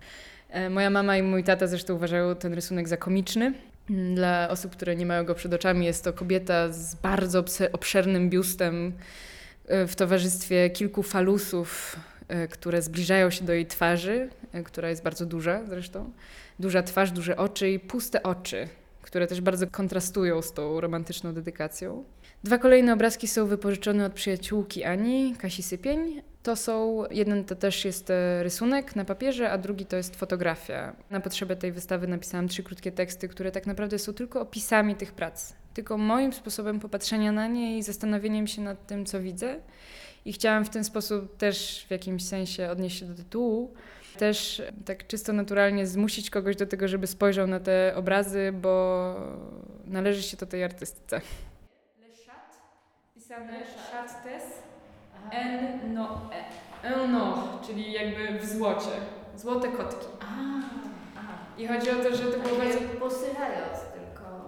E, 0.50 0.71
Moja 0.71 0.90
mama 0.90 1.17
i 1.17 1.23
mój 1.23 1.45
tata 1.45 1.67
zresztą 1.67 1.95
uważają 1.95 2.35
ten 2.35 2.55
rysunek 2.55 2.88
za 2.88 2.97
komiczny. 2.97 3.55
Mm, 3.90 4.14
Dla 4.14 4.49
osób, 4.49 4.73
które 4.73 4.97
nie 4.97 5.07
mają 5.07 5.25
go 5.25 5.35
przed 5.35 5.55
oczami, 5.55 5.87
jest 5.87 6.05
to 6.05 6.12
kobieta 6.12 6.73
z 6.73 6.95
bardzo 6.95 7.45
obszernym 7.73 8.31
biustem 8.31 8.93
e, 9.67 9.87
w 9.87 9.97
towarzystwie 9.97 10.71
kilku 10.71 11.02
falusów, 11.02 11.97
które 12.50 12.82
zbliżają 12.82 13.30
się 13.30 13.44
do 13.44 13.52
jej 13.52 13.66
twarzy, 13.66 14.28
e, 14.52 14.62
która 14.62 14.90
jest 14.90 15.02
bardzo 15.02 15.26
duża 15.26 15.64
zresztą. 15.68 16.12
Duża 16.58 16.82
twarz, 16.82 17.11
duże 17.11 17.37
oczy 17.37 17.70
i 17.70 17.80
puste 17.80 18.23
oczy, 18.23 18.68
które 19.02 19.26
też 19.26 19.40
bardzo 19.40 19.66
kontrastują 19.66 20.42
z 20.42 20.52
tą 20.52 20.80
romantyczną 20.80 21.35
dedykacją. 21.35 22.04
Dwa 22.44 22.58
kolejne 22.58 22.92
obrazki 22.92 23.28
są 23.28 23.47
wypożyczone 23.47 24.06
od 24.06 24.12
przyjaciółki 24.12 24.85
Ani, 24.85 25.35
Kasi 25.38 25.62
Sypień. 25.62 26.23
To 26.42 26.56
są, 26.56 27.04
jeden 27.11 27.44
to 27.44 27.54
też 27.54 27.85
jest 27.85 28.11
e, 28.11 28.42
rysunek 28.42 28.97
na 28.97 29.04
papierze, 29.04 29.50
a 29.50 29.58
drugi 29.58 29.87
to 29.87 29.97
jest 29.97 30.16
fotografia. 30.16 30.97
Na 31.11 31.20
potrzebę 31.20 31.56
tej 31.56 31.73
wystawy 31.73 32.08
napisałam 32.08 32.49
trzy 32.49 32.62
krótkie 32.62 32.92
teksty, 32.92 33.28
które 33.28 33.50
tak 33.52 33.66
naprawdę 33.66 33.99
są 33.99 34.14
tylko 34.14 34.40
opisami 34.40 34.94
tych 34.94 35.12
prac. 35.12 35.52
Tylko 35.75 35.99
moim 35.99 36.32
sposobem 36.32 36.80
popatrzenia 36.80 37.32
na 37.32 37.47
nie 37.47 37.78
i 37.78 37.82
zastanowieniem 37.82 38.47
się 38.47 38.62
nad 38.62 38.87
tym, 38.87 39.06
co 39.06 39.20
widzę. 39.20 39.61
I 40.28 40.32
chciałam 40.32 40.64
w 40.64 40.70
ten 40.70 40.85
sposób 40.85 41.37
też 41.37 41.85
w 41.88 41.90
jakimś 41.90 42.25
sensie 42.25 42.70
odnieść 42.70 42.99
się 42.99 43.06
do 43.06 43.14
tytułu. 43.14 43.75
Też 44.18 44.62
tak 44.85 45.06
czysto 45.06 45.32
naturalnie 45.32 45.87
zmusić 45.87 46.30
kogoś 46.30 46.56
do 46.56 46.66
tego, 46.66 46.88
żeby 46.88 47.06
spojrzał 47.06 47.47
na 47.47 47.61
te 47.61 47.92
obrazy, 47.97 48.52
bo 48.52 49.14
należy 49.87 50.23
się 50.23 50.37
to 50.37 50.47
tej 50.47 50.64
artystce. 50.64 51.16
Le 51.16 52.06
chat, 52.26 52.58
pisane 53.14 53.61
chattes, 53.92 54.42
en 55.30 55.94
no 55.94 56.30
e. 56.85 56.94
En 56.94 57.12
no, 57.12 57.58
czyli 57.66 57.92
jakby 57.92 58.38
w 58.38 58.47
złocie. 58.47 58.90
Złote 59.37 59.68
kotki. 59.68 60.06
I 61.58 61.66
chodzi 61.66 61.90
o 61.90 61.94
to, 61.94 62.16
że 62.16 62.25
to 62.25 62.40
było 62.40 62.58
bardzo... 62.58 62.78
Posyłając 63.00 63.88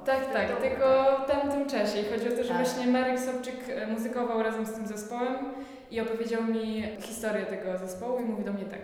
Tak, 0.07 0.33
tak, 0.33 0.61
tylko 0.63 1.17
w 1.25 1.31
tamtym 1.31 1.69
czasie. 1.69 2.01
I 2.01 2.05
chodzi 2.05 2.29
o 2.29 2.37
to, 2.37 2.43
że 2.43 2.49
Tak. 2.49 2.57
właśnie 2.67 2.87
Marek 2.87 3.21
Sobczyk 3.21 3.55
e, 3.69 3.87
muzykował 3.87 4.43
razem 4.43 4.67
z 4.67 4.73
tym 4.73 4.87
zespołem 4.87 5.37
i 5.91 6.01
opowiedział 6.01 6.45
mi 6.45 6.83
historię 7.01 7.47
tego 7.47 7.79
zespołu 7.79 8.21
i 8.21 8.25
mówi 8.25 8.45
do 8.45 8.53
mnie 8.53 8.65
tak. 8.65 8.81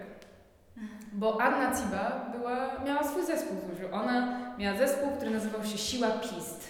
Bo 1.13 1.41
Anna 1.41 1.77
Ciba 1.77 2.27
była, 2.39 2.71
miała 2.87 3.05
swój 3.05 3.27
zespół 3.27 3.57
Zuziu. 3.71 3.89
Ona 3.93 4.39
miała 4.59 4.79
zespół, 4.79 5.09
który 5.17 5.31
nazywał 5.31 5.65
się 5.65 5.79
Siła 5.79 6.09
Pist. 6.09 6.69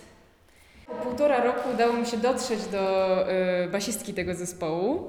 Po 0.87 0.95
półtora 0.95 1.45
roku 1.45 1.71
udało 1.75 1.93
mi 1.93 2.07
się 2.07 2.17
dotrzeć 2.17 2.65
do 2.67 3.17
y, 3.65 3.69
basistki 3.69 4.15
tego 4.15 4.35
zespołu, 4.35 5.09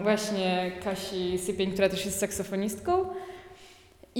właśnie 0.00 0.72
Kasi 0.84 1.38
Sypień, 1.38 1.72
która 1.72 1.88
też 1.88 2.04
jest 2.06 2.18
saksofonistką. 2.20 3.06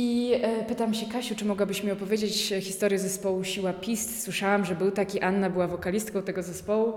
I 0.01 0.33
e, 0.43 0.65
pytam 0.65 0.95
się, 0.95 1.07
Kasiu, 1.07 1.35
czy 1.35 1.45
mogłabyś 1.45 1.85
mi 1.85 1.91
opowiedzieć 1.91 2.53
e, 2.53 2.61
historię 2.61 2.99
zespołu 2.99 3.45
Siła 3.45 3.73
Pist? 3.73 4.23
Słyszałam, 4.23 4.65
że 4.65 4.75
był 4.75 4.91
taki, 4.91 5.21
Anna 5.21 5.51
była 5.51 5.67
wokalistką 5.67 6.23
tego 6.23 6.43
zespołu. 6.43 6.93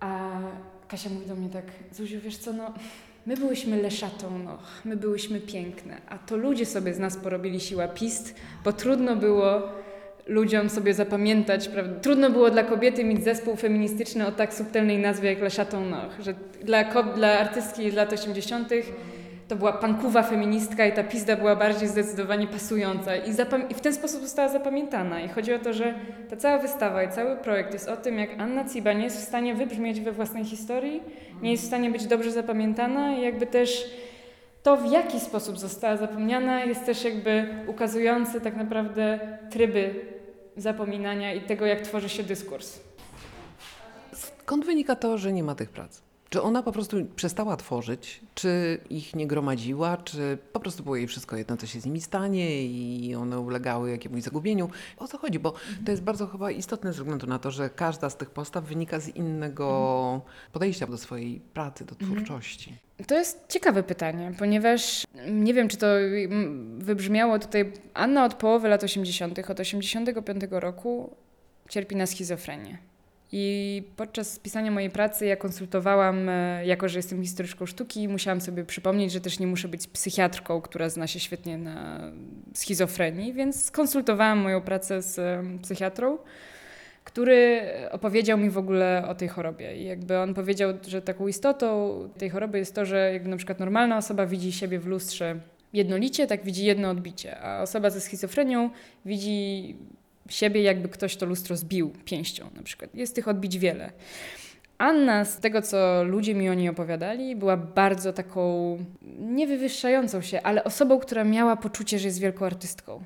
A 0.00 0.30
Kasia 0.88 1.10
mówi 1.10 1.26
do 1.26 1.34
mnie 1.34 1.48
tak, 1.48 1.64
Zuziu, 1.92 2.20
wiesz 2.20 2.36
co, 2.36 2.52
no, 2.52 2.74
my 3.26 3.36
byłyśmy 3.36 3.82
leszatą, 3.82 4.38
no, 4.44 4.58
my 4.84 4.96
byłyśmy 4.96 5.40
piękne, 5.40 6.00
a 6.08 6.18
to 6.18 6.36
ludzie 6.36 6.66
sobie 6.66 6.94
z 6.94 6.98
nas 6.98 7.16
porobili 7.16 7.60
Siła 7.60 7.88
Pist, 7.88 8.34
bo 8.64 8.72
trudno 8.72 9.16
było 9.16 9.62
ludziom 10.26 10.70
sobie 10.70 10.94
zapamiętać, 10.94 11.68
prawda? 11.68 12.00
Trudno 12.00 12.30
było 12.30 12.50
dla 12.50 12.62
kobiety 12.62 13.04
mieć 13.04 13.24
zespół 13.24 13.56
feministyczny 13.56 14.26
o 14.26 14.32
tak 14.32 14.54
subtelnej 14.54 14.98
nazwie 14.98 15.30
jak 15.30 15.40
Leszatą 15.40 15.84
Noch, 15.84 16.20
że 16.20 16.34
dla, 16.62 17.02
dla 17.02 17.38
artystki 17.38 17.90
z 17.90 17.94
lat 17.94 18.12
80 18.12 18.68
to 19.48 19.56
była 19.56 19.72
pankuwa 19.72 20.22
feministka 20.22 20.86
i 20.86 20.92
ta 20.92 21.04
pizda 21.04 21.36
była 21.36 21.56
bardziej 21.56 21.88
zdecydowanie 21.88 22.46
pasująca 22.46 23.16
i, 23.16 23.30
i 23.70 23.74
w 23.74 23.80
ten 23.80 23.94
sposób 23.94 24.22
została 24.22 24.48
zapamiętana. 24.48 25.20
I 25.20 25.28
chodzi 25.28 25.54
o 25.54 25.58
to, 25.58 25.72
że 25.72 25.94
ta 26.30 26.36
cała 26.36 26.58
wystawa 26.58 27.02
i 27.02 27.12
cały 27.12 27.36
projekt 27.36 27.72
jest 27.72 27.88
o 27.88 27.96
tym, 27.96 28.18
jak 28.18 28.30
Anna 28.38 28.64
Ciba 28.68 28.92
nie 28.92 29.04
jest 29.04 29.20
w 29.20 29.24
stanie 29.24 29.54
wybrzmieć 29.54 30.00
we 30.00 30.12
własnej 30.12 30.44
historii, 30.44 31.02
nie 31.42 31.50
jest 31.50 31.64
w 31.64 31.66
stanie 31.66 31.90
być 31.90 32.06
dobrze 32.06 32.30
zapamiętana 32.30 33.12
i 33.12 33.22
jakby 33.22 33.46
też 33.46 33.90
to, 34.62 34.76
w 34.76 34.92
jaki 34.92 35.20
sposób 35.20 35.58
została 35.58 35.96
zapomniana, 35.96 36.64
jest 36.64 36.86
też 36.86 37.04
jakby 37.04 37.48
ukazujące 37.66 38.40
tak 38.40 38.56
naprawdę 38.56 39.18
tryby 39.50 39.94
zapominania 40.56 41.34
i 41.34 41.40
tego, 41.40 41.66
jak 41.66 41.80
tworzy 41.80 42.08
się 42.08 42.22
dyskurs. 42.22 42.80
Skąd 44.12 44.66
wynika 44.66 44.96
to, 44.96 45.18
że 45.18 45.32
nie 45.32 45.42
ma 45.42 45.54
tych 45.54 45.70
prac? 45.70 46.03
Czy 46.34 46.42
ona 46.42 46.62
po 46.62 46.72
prostu 46.72 46.96
przestała 47.16 47.56
tworzyć, 47.56 48.20
czy 48.34 48.78
ich 48.90 49.16
nie 49.16 49.26
gromadziła, 49.26 49.96
czy 49.96 50.38
po 50.52 50.60
prostu 50.60 50.82
było 50.82 50.96
jej 50.96 51.06
wszystko 51.06 51.36
jedno, 51.36 51.56
co 51.56 51.66
się 51.66 51.80
z 51.80 51.86
nimi 51.86 52.00
stanie 52.00 52.66
i 52.66 53.14
one 53.14 53.40
ulegały 53.40 53.90
jakiemuś 53.90 54.22
zagubieniu? 54.22 54.70
O 54.96 55.08
co 55.08 55.18
chodzi? 55.18 55.38
Bo 55.38 55.54
to 55.84 55.90
jest 55.90 56.02
bardzo 56.02 56.26
chyba 56.26 56.50
istotne 56.50 56.92
ze 56.92 56.98
względu 56.98 57.26
na 57.26 57.38
to, 57.38 57.50
że 57.50 57.70
każda 57.70 58.10
z 58.10 58.16
tych 58.16 58.30
postaw 58.30 58.64
wynika 58.64 59.00
z 59.00 59.08
innego 59.08 60.20
podejścia 60.52 60.86
do 60.86 60.98
swojej 60.98 61.40
pracy, 61.40 61.84
do 61.84 61.94
twórczości. 61.94 62.74
To 63.06 63.14
jest 63.14 63.44
ciekawe 63.48 63.82
pytanie, 63.82 64.32
ponieważ 64.38 65.06
nie 65.30 65.54
wiem, 65.54 65.68
czy 65.68 65.76
to 65.76 66.00
mm, 66.00 66.78
wybrzmiało 66.80 67.38
tutaj. 67.38 67.72
Anna 67.94 68.24
od 68.24 68.34
połowy 68.34 68.68
lat 68.68 68.84
80., 68.84 69.50
od 69.50 69.60
85 69.60 70.44
roku 70.50 71.16
cierpi 71.68 71.96
na 71.96 72.06
schizofrenię. 72.06 72.78
I 73.36 73.82
podczas 73.96 74.38
pisania 74.38 74.70
mojej 74.70 74.90
pracy 74.90 75.26
ja 75.26 75.36
konsultowałam, 75.36 76.28
e, 76.28 76.66
jako 76.66 76.88
że 76.88 76.98
jestem 76.98 77.22
historyczką 77.22 77.66
sztuki, 77.66 78.08
musiałam 78.08 78.40
sobie 78.40 78.64
przypomnieć, 78.64 79.12
że 79.12 79.20
też 79.20 79.38
nie 79.38 79.46
muszę 79.46 79.68
być 79.68 79.86
psychiatrką, 79.86 80.60
która 80.60 80.88
zna 80.88 81.06
się 81.06 81.20
świetnie 81.20 81.58
na 81.58 82.00
schizofrenii, 82.54 83.32
więc 83.32 83.64
skonsultowałam 83.64 84.38
moją 84.38 84.60
pracę 84.60 85.02
z 85.02 85.18
e, 85.18 85.42
psychiatrą 85.62 86.18
który 87.04 87.62
opowiedział 87.90 88.38
mi 88.38 88.50
w 88.50 88.58
ogóle 88.58 89.04
o 89.08 89.14
tej 89.14 89.28
chorobie. 89.28 89.76
I 89.76 89.84
jakby 89.84 90.18
on 90.18 90.34
powiedział, 90.34 90.72
że 90.88 91.02
taką 91.02 91.28
istotą 91.28 91.94
tej 92.18 92.30
choroby 92.30 92.58
jest 92.58 92.74
to, 92.74 92.84
że 92.84 93.12
jakby 93.12 93.28
na 93.28 93.36
przykład 93.36 93.60
normalna 93.60 93.96
osoba 93.96 94.26
widzi 94.26 94.52
siebie 94.52 94.78
w 94.78 94.86
lustrze 94.86 95.40
jednolicie, 95.72 96.26
tak 96.26 96.44
widzi 96.44 96.64
jedno 96.64 96.90
odbicie, 96.90 97.40
a 97.40 97.62
osoba 97.62 97.90
ze 97.90 98.00
schizofrenią 98.00 98.70
widzi 99.04 99.76
siebie, 100.28 100.62
jakby 100.62 100.88
ktoś 100.88 101.16
to 101.16 101.26
lustro 101.26 101.56
zbił 101.56 101.92
pięścią 102.04 102.50
na 102.56 102.62
przykład. 102.62 102.94
Jest 102.94 103.14
tych 103.14 103.28
odbić 103.28 103.58
wiele. 103.58 103.92
Anna, 104.78 105.24
z 105.24 105.38
tego 105.38 105.62
co 105.62 106.04
ludzie 106.04 106.34
mi 106.34 106.48
o 106.48 106.54
niej 106.54 106.68
opowiadali, 106.68 107.36
była 107.36 107.56
bardzo 107.56 108.12
taką 108.12 108.78
nie 109.18 109.46
wywyższającą 109.46 110.20
się, 110.20 110.42
ale 110.42 110.64
osobą, 110.64 110.98
która 110.98 111.24
miała 111.24 111.56
poczucie, 111.56 111.98
że 111.98 112.08
jest 112.08 112.20
wielką 112.20 112.46
artystką. 112.46 113.04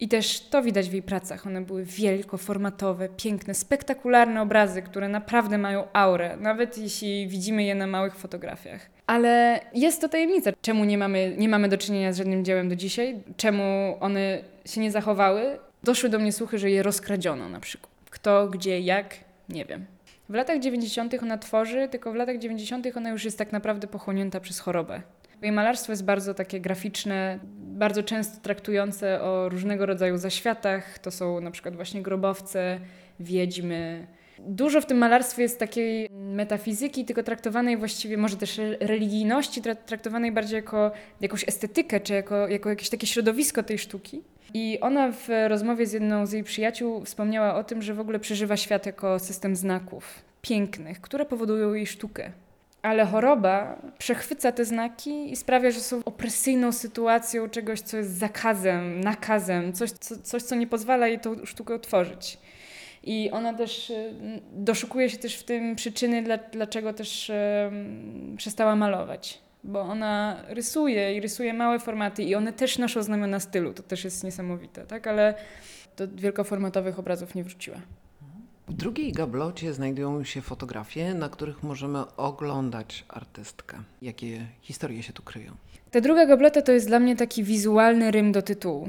I 0.00 0.08
też 0.08 0.40
to 0.40 0.62
widać 0.62 0.90
w 0.90 0.92
jej 0.92 1.02
pracach. 1.02 1.46
One 1.46 1.60
były 1.60 1.84
wielkoformatowe, 1.84 3.08
piękne, 3.08 3.54
spektakularne 3.54 4.42
obrazy, 4.42 4.82
które 4.82 5.08
naprawdę 5.08 5.58
mają 5.58 5.84
aurę, 5.92 6.36
nawet 6.40 6.78
jeśli 6.78 7.28
widzimy 7.28 7.64
je 7.64 7.74
na 7.74 7.86
małych 7.86 8.16
fotografiach. 8.16 8.90
Ale 9.06 9.60
jest 9.74 10.00
to 10.00 10.08
tajemnica, 10.08 10.50
czemu 10.62 10.84
nie 10.84 10.98
mamy, 10.98 11.34
nie 11.38 11.48
mamy 11.48 11.68
do 11.68 11.78
czynienia 11.78 12.12
z 12.12 12.16
żadnym 12.16 12.44
dziełem 12.44 12.68
do 12.68 12.76
dzisiaj, 12.76 13.22
czemu 13.36 13.96
one 14.00 14.38
się 14.64 14.80
nie 14.80 14.90
zachowały. 14.90 15.58
Doszły 15.82 16.08
do 16.08 16.18
mnie 16.18 16.32
słuchy, 16.32 16.58
że 16.58 16.70
je 16.70 16.82
rozkradziono 16.82 17.48
na 17.48 17.60
przykład. 17.60 17.92
Kto, 18.10 18.48
gdzie, 18.48 18.80
jak, 18.80 19.14
nie 19.48 19.64
wiem. 19.64 19.86
W 20.28 20.34
latach 20.34 20.60
90. 20.60 21.14
ona 21.22 21.38
tworzy, 21.38 21.88
tylko 21.88 22.12
w 22.12 22.14
latach 22.14 22.38
90. 22.38 22.86
ona 22.96 23.10
już 23.10 23.24
jest 23.24 23.38
tak 23.38 23.52
naprawdę 23.52 23.86
pochłonięta 23.86 24.40
przez 24.40 24.60
chorobę. 24.60 25.02
Jej 25.42 25.52
malarstwo 25.52 25.92
jest 25.92 26.04
bardzo 26.04 26.34
takie 26.34 26.60
graficzne, 26.60 27.38
bardzo 27.56 28.02
często 28.02 28.40
traktujące 28.40 29.22
o 29.22 29.48
różnego 29.48 29.86
rodzaju 29.86 30.18
zaświatach. 30.18 30.98
To 30.98 31.10
są 31.10 31.40
na 31.40 31.50
przykład 31.50 31.76
właśnie 31.76 32.02
grobowce, 32.02 32.80
wiedźmy. 33.20 34.06
Dużo 34.38 34.80
w 34.80 34.86
tym 34.86 34.98
malarstwie 34.98 35.42
jest 35.42 35.58
takiej 35.58 36.08
metafizyki, 36.10 37.04
tylko 37.04 37.22
traktowanej 37.22 37.76
właściwie, 37.76 38.16
może 38.16 38.36
też 38.36 38.58
re- 38.58 38.76
religijności, 38.80 39.62
tra- 39.62 39.76
traktowanej 39.76 40.32
bardziej 40.32 40.56
jako 40.56 40.90
jakąś 41.20 41.48
estetykę, 41.48 42.00
czy 42.00 42.14
jako, 42.14 42.48
jako 42.48 42.68
jakieś 42.70 42.90
takie 42.90 43.06
środowisko 43.06 43.62
tej 43.62 43.78
sztuki. 43.78 44.22
I 44.54 44.78
ona 44.80 45.12
w 45.12 45.28
rozmowie 45.48 45.86
z 45.86 45.92
jedną 45.92 46.26
z 46.26 46.32
jej 46.32 46.44
przyjaciół 46.44 47.04
wspomniała 47.04 47.54
o 47.54 47.64
tym, 47.64 47.82
że 47.82 47.94
w 47.94 48.00
ogóle 48.00 48.18
przeżywa 48.18 48.56
świat 48.56 48.86
jako 48.86 49.18
system 49.18 49.56
znaków 49.56 50.22
pięknych, 50.42 51.00
które 51.00 51.24
powodują 51.24 51.74
jej 51.74 51.86
sztukę. 51.86 52.30
ale 52.82 53.04
choroba 53.06 53.82
przechwyca 53.98 54.52
te 54.52 54.64
znaki 54.64 55.32
i 55.32 55.36
sprawia, 55.36 55.70
że 55.70 55.80
są 55.80 56.00
opresyjną 56.04 56.72
sytuacją 56.72 57.48
czegoś, 57.48 57.80
co 57.80 57.96
jest 57.96 58.18
zakazem, 58.18 59.00
nakazem, 59.00 59.72
coś, 59.72 59.90
co, 59.90 60.16
coś, 60.22 60.42
co 60.42 60.54
nie 60.54 60.66
pozwala 60.66 61.08
jej 61.08 61.20
tą 61.20 61.46
sztukę 61.46 61.74
otworzyć. 61.74 62.38
I 63.06 63.30
ona 63.30 63.54
też 63.54 63.90
y, 63.90 64.14
doszukuje 64.52 65.10
się 65.10 65.18
też 65.18 65.36
w 65.36 65.44
tym 65.44 65.76
przyczyny, 65.76 66.22
dla, 66.22 66.36
dlaczego 66.36 66.92
też 66.92 67.32
przestała 68.36 68.76
malować. 68.76 69.38
Bo 69.64 69.80
ona 69.80 70.36
rysuje 70.48 71.14
i 71.16 71.20
rysuje 71.20 71.54
małe 71.54 71.78
formaty 71.78 72.22
i 72.22 72.34
one 72.34 72.52
też 72.52 72.78
noszą 72.78 73.02
znamiona 73.02 73.40
stylu. 73.40 73.74
To 73.74 73.82
też 73.82 74.04
jest 74.04 74.24
niesamowite, 74.24 74.86
tak? 74.86 75.06
Ale 75.06 75.34
do 75.96 76.08
wielkoformatowych 76.08 76.98
obrazów 76.98 77.34
nie 77.34 77.44
wróciła. 77.44 77.76
W 78.68 78.74
drugiej 78.74 79.12
gablocie 79.12 79.74
znajdują 79.74 80.24
się 80.24 80.40
fotografie, 80.40 81.14
na 81.14 81.28
których 81.28 81.62
możemy 81.62 81.98
oglądać 82.16 83.04
artystkę. 83.08 83.78
Jakie 84.02 84.46
historie 84.62 85.02
się 85.02 85.12
tu 85.12 85.22
kryją? 85.22 85.52
Ta 85.90 86.00
druga 86.00 86.26
gablota 86.26 86.62
to 86.62 86.72
jest 86.72 86.86
dla 86.86 86.98
mnie 86.98 87.16
taki 87.16 87.44
wizualny 87.44 88.10
rym 88.10 88.32
do 88.32 88.42
tytułu. 88.42 88.88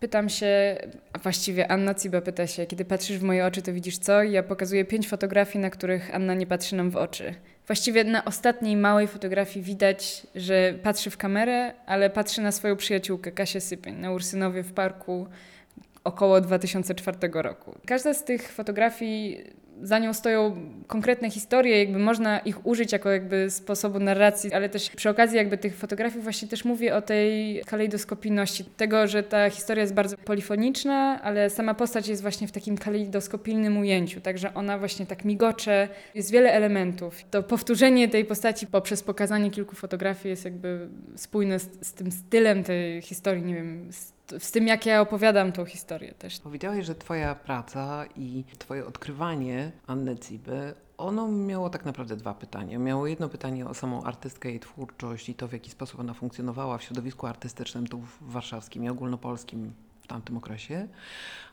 Pytam 0.00 0.28
się, 0.28 0.76
a 1.12 1.18
właściwie 1.18 1.70
Anna 1.70 1.94
Ciba 1.94 2.20
pyta 2.20 2.46
się, 2.46 2.66
kiedy 2.66 2.84
patrzysz 2.84 3.18
w 3.18 3.22
moje 3.22 3.46
oczy, 3.46 3.62
to 3.62 3.72
widzisz 3.72 3.98
co? 3.98 4.22
I 4.22 4.32
ja 4.32 4.42
pokazuję 4.42 4.84
pięć 4.84 5.08
fotografii, 5.08 5.62
na 5.62 5.70
których 5.70 6.14
Anna 6.14 6.34
nie 6.34 6.46
patrzy 6.46 6.76
nam 6.76 6.90
w 6.90 6.96
oczy. 6.96 7.34
Właściwie 7.66 8.04
na 8.04 8.24
ostatniej 8.24 8.76
małej 8.76 9.06
fotografii 9.06 9.64
widać, 9.64 10.26
że 10.34 10.74
patrzy 10.82 11.10
w 11.10 11.16
kamerę, 11.16 11.72
ale 11.86 12.10
patrzy 12.10 12.40
na 12.40 12.52
swoją 12.52 12.76
przyjaciółkę 12.76 13.32
Kasię 13.32 13.60
Sypień 13.60 13.96
na 13.96 14.10
Ursynowie 14.12 14.62
w 14.62 14.72
parku 14.72 15.26
około 16.04 16.40
2004 16.40 17.18
roku. 17.32 17.74
Każda 17.86 18.14
z 18.14 18.24
tych 18.24 18.52
fotografii, 18.52 19.44
za 19.82 19.98
nią 19.98 20.14
stoją 20.14 20.56
konkretne 20.86 21.30
historie, 21.30 21.78
jakby 21.78 21.98
można 21.98 22.38
ich 22.38 22.66
użyć 22.66 22.92
jako 22.92 23.10
jakby 23.10 23.50
sposobu 23.50 23.98
narracji, 23.98 24.52
ale 24.52 24.68
też 24.68 24.90
przy 24.90 25.10
okazji 25.10 25.36
jakby 25.36 25.58
tych 25.58 25.76
fotografii 25.76 26.22
właśnie 26.22 26.48
też 26.48 26.64
mówię 26.64 26.96
o 26.96 27.02
tej 27.02 27.62
kalejdoskopijności, 27.66 28.64
tego, 28.64 29.06
że 29.06 29.22
ta 29.22 29.50
historia 29.50 29.82
jest 29.82 29.94
bardzo 29.94 30.16
polifoniczna, 30.16 31.22
ale 31.22 31.50
sama 31.50 31.74
postać 31.74 32.08
jest 32.08 32.22
właśnie 32.22 32.48
w 32.48 32.52
takim 32.52 32.78
kalejdoskopijnym 32.78 33.78
ujęciu, 33.78 34.20
także 34.20 34.54
ona 34.54 34.78
właśnie 34.78 35.06
tak 35.06 35.24
migocze, 35.24 35.88
jest 36.14 36.30
wiele 36.30 36.52
elementów. 36.52 37.24
To 37.30 37.42
powtórzenie 37.42 38.08
tej 38.08 38.24
postaci 38.24 38.66
poprzez 38.66 39.02
pokazanie 39.02 39.50
kilku 39.50 39.76
fotografii 39.76 40.30
jest 40.30 40.44
jakby 40.44 40.88
spójne 41.16 41.58
z, 41.58 41.68
z 41.82 41.92
tym 41.92 42.12
stylem 42.12 42.64
tej 42.64 43.02
historii, 43.02 43.42
nie 43.42 43.54
wiem, 43.54 43.92
z, 43.92 44.15
z 44.38 44.50
tym 44.50 44.66
jak 44.66 44.86
ja 44.86 45.00
opowiadam 45.00 45.52
tą 45.52 45.64
historię 45.64 46.12
też. 46.12 46.38
Powiedziałaś, 46.38 46.86
że 46.86 46.94
Twoja 46.94 47.34
praca 47.34 48.04
i 48.16 48.44
Twoje 48.58 48.86
odkrywanie 48.86 49.72
Anny 49.86 50.16
Ciby, 50.18 50.74
ono 50.98 51.28
miało 51.28 51.70
tak 51.70 51.84
naprawdę 51.84 52.16
dwa 52.16 52.34
pytania. 52.34 52.78
Miało 52.78 53.06
jedno 53.06 53.28
pytanie 53.28 53.66
o 53.66 53.74
samą 53.74 54.02
artystkę, 54.02 54.48
jej 54.48 54.60
twórczość 54.60 55.28
i 55.28 55.34
to, 55.34 55.48
w 55.48 55.52
jaki 55.52 55.70
sposób 55.70 56.00
ona 56.00 56.14
funkcjonowała 56.14 56.78
w 56.78 56.82
środowisku 56.82 57.26
artystycznym 57.26 57.86
tu 57.86 57.98
w 57.98 58.18
warszawskim 58.20 58.84
i 58.84 58.88
ogólnopolskim 58.88 59.72
w 60.02 60.06
tamtym 60.06 60.36
okresie. 60.36 60.88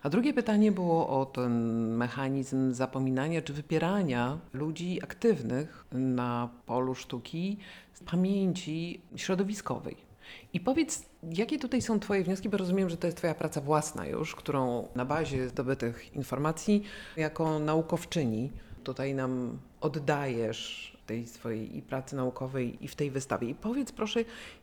A 0.03 0.10
drugie 0.10 0.34
pytanie 0.34 0.72
było 0.72 1.22
o 1.22 1.25
ten 1.25 1.53
mechanizm 1.98 2.74
zapominania 2.74 3.42
czy 3.42 3.53
wypierania 3.53 4.38
ludzi 4.53 5.03
aktywnych 5.03 5.86
na 5.92 6.50
polu 6.65 6.96
sztuki 6.96 7.58
z 7.94 8.03
pamięci 8.03 9.01
środowiskowej. 9.15 10.12
I 10.54 10.60
powiedz, 10.60 11.06
jakie 11.24 11.60
tutaj 11.60 11.82
są 11.82 12.00
Twoje 12.00 12.24
wnioski, 12.24 12.50
bo 12.50 12.58
rozumiem, 12.58 12.90
że 12.90 12.98
to 12.98 13.08
jest 13.08 13.18
Twoja 13.18 13.34
praca 13.34 13.62
własna 13.62 14.08
już, 14.08 14.36
którą 14.36 14.88
na 14.96 15.06
bazie 15.06 15.50
zdobytych 15.50 16.16
informacji 16.16 16.84
jako 17.18 17.60
naukowczyni 17.60 18.52
tutaj 18.84 19.13
nam 19.13 19.60
oddajesz 19.82 20.94
tej 21.06 21.28
swojej 21.28 21.78
i 21.78 21.82
pracy 21.82 22.16
naukowej 22.16 22.86
i 22.86 22.88
w 22.88 22.96
tej 22.96 23.12
wystawie. 23.12 23.50
I 23.50 23.56
powiedz 23.56 23.92
proszę, 23.92 24.20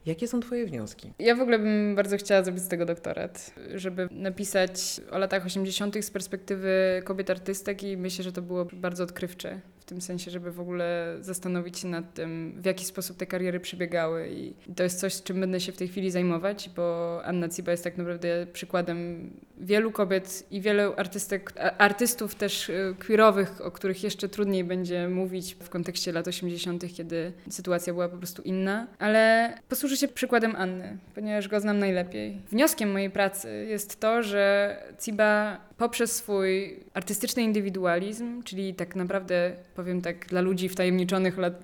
jakie 0.07 0.29
są 0.29 0.41
Twoje 0.41 0.67
wnioski? 0.67 1.13
Ja 1.19 1.35
w 1.35 1.41
ogóle 1.41 1.59
bym 1.59 1.95
bardzo 1.95 2.17
chciała 2.17 2.43
zrobić 2.43 2.63
z 2.63 2.69
tego 2.69 2.87
doktorat, 2.87 3.55
żeby 3.75 4.09
napisać 4.11 5.01
o 5.11 5.19
latach 5.19 5.47
80. 5.47 6.05
z 6.05 6.11
perspektywy 6.11 7.03
kobiet 7.05 7.31
artystek 7.31 7.83
i 7.83 7.97
myślę, 7.97 8.25
że 8.25 8.33
to 8.33 8.43
było 8.43 8.67
bardzo 8.73 9.05
odkrywcze. 9.05 9.61
Tym 9.91 10.01
sensie, 10.01 10.31
żeby 10.31 10.53
w 10.53 10.61
ogóle 10.61 11.17
zastanowić 11.21 11.79
się 11.79 11.89
nad 11.89 12.15
tym, 12.15 12.55
w 12.57 12.65
jaki 12.65 12.85
sposób 12.85 13.17
te 13.17 13.27
kariery 13.27 13.61
przebiegały. 13.61 14.29
I 14.33 14.55
to 14.77 14.83
jest 14.83 15.01
coś, 15.01 15.23
czym 15.23 15.41
będę 15.41 15.61
się 15.61 15.73
w 15.73 15.77
tej 15.77 15.89
chwili 15.89 16.11
zajmować, 16.11 16.71
bo 16.77 17.21
Anna 17.25 17.49
Ciba 17.49 17.71
jest 17.71 17.85
tak 17.85 17.97
naprawdę 17.99 18.47
przykładem 18.53 19.31
wielu 19.59 19.93
kobiet 19.93 20.47
i 20.51 20.61
wielu 20.61 20.93
artystek, 20.97 21.53
artystów 21.79 22.35
też 22.35 22.69
y, 22.69 22.95
queerowych, 23.07 23.61
o 23.61 23.71
których 23.71 24.05
jeszcze 24.05 24.29
trudniej 24.29 24.65
będzie 24.65 25.09
mówić 25.09 25.57
w 25.61 25.69
kontekście 25.69 26.13
lat 26.13 26.29
80., 26.29 26.95
kiedy 26.97 27.33
sytuacja 27.49 27.93
była 27.93 28.09
po 28.09 28.17
prostu 28.17 28.43
inna. 28.43 28.87
Ale 28.99 29.55
posłużę 29.69 29.97
się 29.97 30.09
przykładem 30.09 30.57
Anny, 30.57 30.99
ponieważ 31.15 31.49
go 31.49 31.61
znam 31.61 31.79
najlepiej. 31.79 32.41
Wnioskiem 32.51 32.93
mojej 32.93 33.11
pracy 33.11 33.67
jest 33.69 34.01
to, 34.01 34.23
że 34.23 34.77
Ciba 35.01 35.61
poprzez 35.81 36.17
swój 36.17 36.81
artystyczny 36.95 37.43
indywidualizm, 37.43 38.43
czyli 38.43 38.75
tak 38.75 38.97
naprawdę, 38.97 39.53
powiem 39.75 40.03
tak, 40.03 40.27
dla 40.27 40.41
ludzi 40.41 40.69
wtajemniczonych 40.69 41.39
lat, 41.39 41.63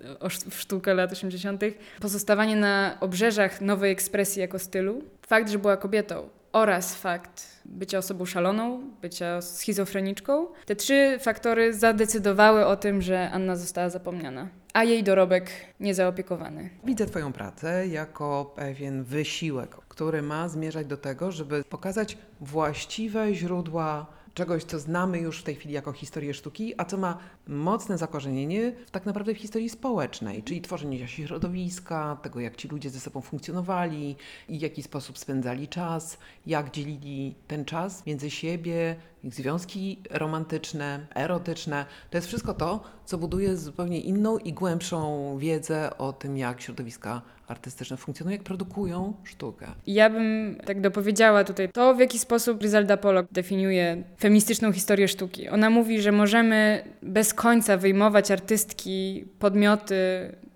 w 0.50 0.60
sztukę 0.60 0.94
lat 0.94 1.12
80., 1.12 1.62
pozostawanie 2.00 2.56
na 2.56 2.96
obrzeżach 3.00 3.60
nowej 3.60 3.92
ekspresji 3.92 4.40
jako 4.40 4.58
stylu, 4.58 5.02
fakt, 5.26 5.50
że 5.50 5.58
była 5.58 5.76
kobietą 5.76 6.28
oraz 6.52 6.94
fakt 6.94 7.46
bycia 7.64 7.98
osobą 7.98 8.24
szaloną, 8.24 8.80
bycia 9.02 9.42
schizofreniczką, 9.42 10.46
te 10.66 10.76
trzy 10.76 11.18
faktory 11.20 11.74
zadecydowały 11.74 12.66
o 12.66 12.76
tym, 12.76 13.02
że 13.02 13.30
Anna 13.30 13.56
została 13.56 13.90
zapomniana, 13.90 14.48
a 14.72 14.84
jej 14.84 15.02
dorobek 15.02 15.50
niezaopiekowany. 15.80 16.70
Widzę 16.84 17.06
Twoją 17.06 17.32
pracę 17.32 17.86
jako 17.86 18.52
pewien 18.56 19.04
wysiłek, 19.04 19.76
który 19.96 20.22
ma 20.22 20.48
zmierzać 20.48 20.86
do 20.86 20.96
tego, 20.96 21.32
żeby 21.32 21.64
pokazać 21.64 22.18
właściwe 22.40 23.34
źródła 23.34 24.06
czegoś, 24.34 24.64
co 24.64 24.78
znamy 24.78 25.18
już 25.18 25.40
w 25.40 25.42
tej 25.42 25.54
chwili 25.54 25.74
jako 25.74 25.92
historię 25.92 26.34
sztuki, 26.34 26.74
a 26.76 26.84
co 26.84 26.96
ma 26.96 27.18
mocne 27.46 27.98
zakorzenienie 27.98 28.72
w 28.86 28.90
tak 28.90 29.06
naprawdę 29.06 29.34
w 29.34 29.38
historii 29.38 29.68
społecznej, 29.68 30.42
czyli 30.42 30.60
tworzenie 30.60 31.08
środowiska, 31.08 32.18
tego 32.22 32.40
jak 32.40 32.56
ci 32.56 32.68
ludzie 32.68 32.90
ze 32.90 33.00
sobą 33.00 33.20
funkcjonowali 33.20 34.16
i 34.48 34.58
w 34.58 34.62
jaki 34.62 34.82
sposób 34.82 35.18
spędzali 35.18 35.68
czas, 35.68 36.18
jak 36.46 36.70
dzielili 36.70 37.34
ten 37.46 37.64
czas 37.64 38.06
między 38.06 38.30
siebie, 38.30 38.96
ich 39.26 39.34
związki 39.34 39.98
romantyczne, 40.10 41.06
erotyczne. 41.14 41.86
To 42.10 42.16
jest 42.16 42.26
wszystko 42.28 42.54
to, 42.54 42.80
co 43.04 43.18
buduje 43.18 43.56
zupełnie 43.56 44.00
inną 44.00 44.38
i 44.38 44.52
głębszą 44.52 45.38
wiedzę 45.38 45.96
o 45.98 46.12
tym, 46.12 46.36
jak 46.36 46.60
środowiska 46.60 47.22
artystyczne 47.48 47.96
funkcjonują, 47.96 48.36
jak 48.36 48.42
produkują 48.42 49.14
sztukę. 49.24 49.66
Ja 49.86 50.10
bym 50.10 50.56
tak 50.64 50.80
dopowiedziała 50.80 51.44
tutaj 51.44 51.68
to, 51.68 51.94
w 51.94 52.00
jaki 52.00 52.18
sposób 52.18 52.58
Gryzelda 52.58 52.96
Pollock 52.96 53.32
definiuje 53.32 54.02
feministyczną 54.20 54.72
historię 54.72 55.08
sztuki. 55.08 55.48
Ona 55.48 55.70
mówi, 55.70 56.02
że 56.02 56.12
możemy 56.12 56.84
bez 57.02 57.34
końca 57.34 57.76
wyjmować 57.76 58.30
artystki, 58.30 59.24
podmioty, 59.38 59.96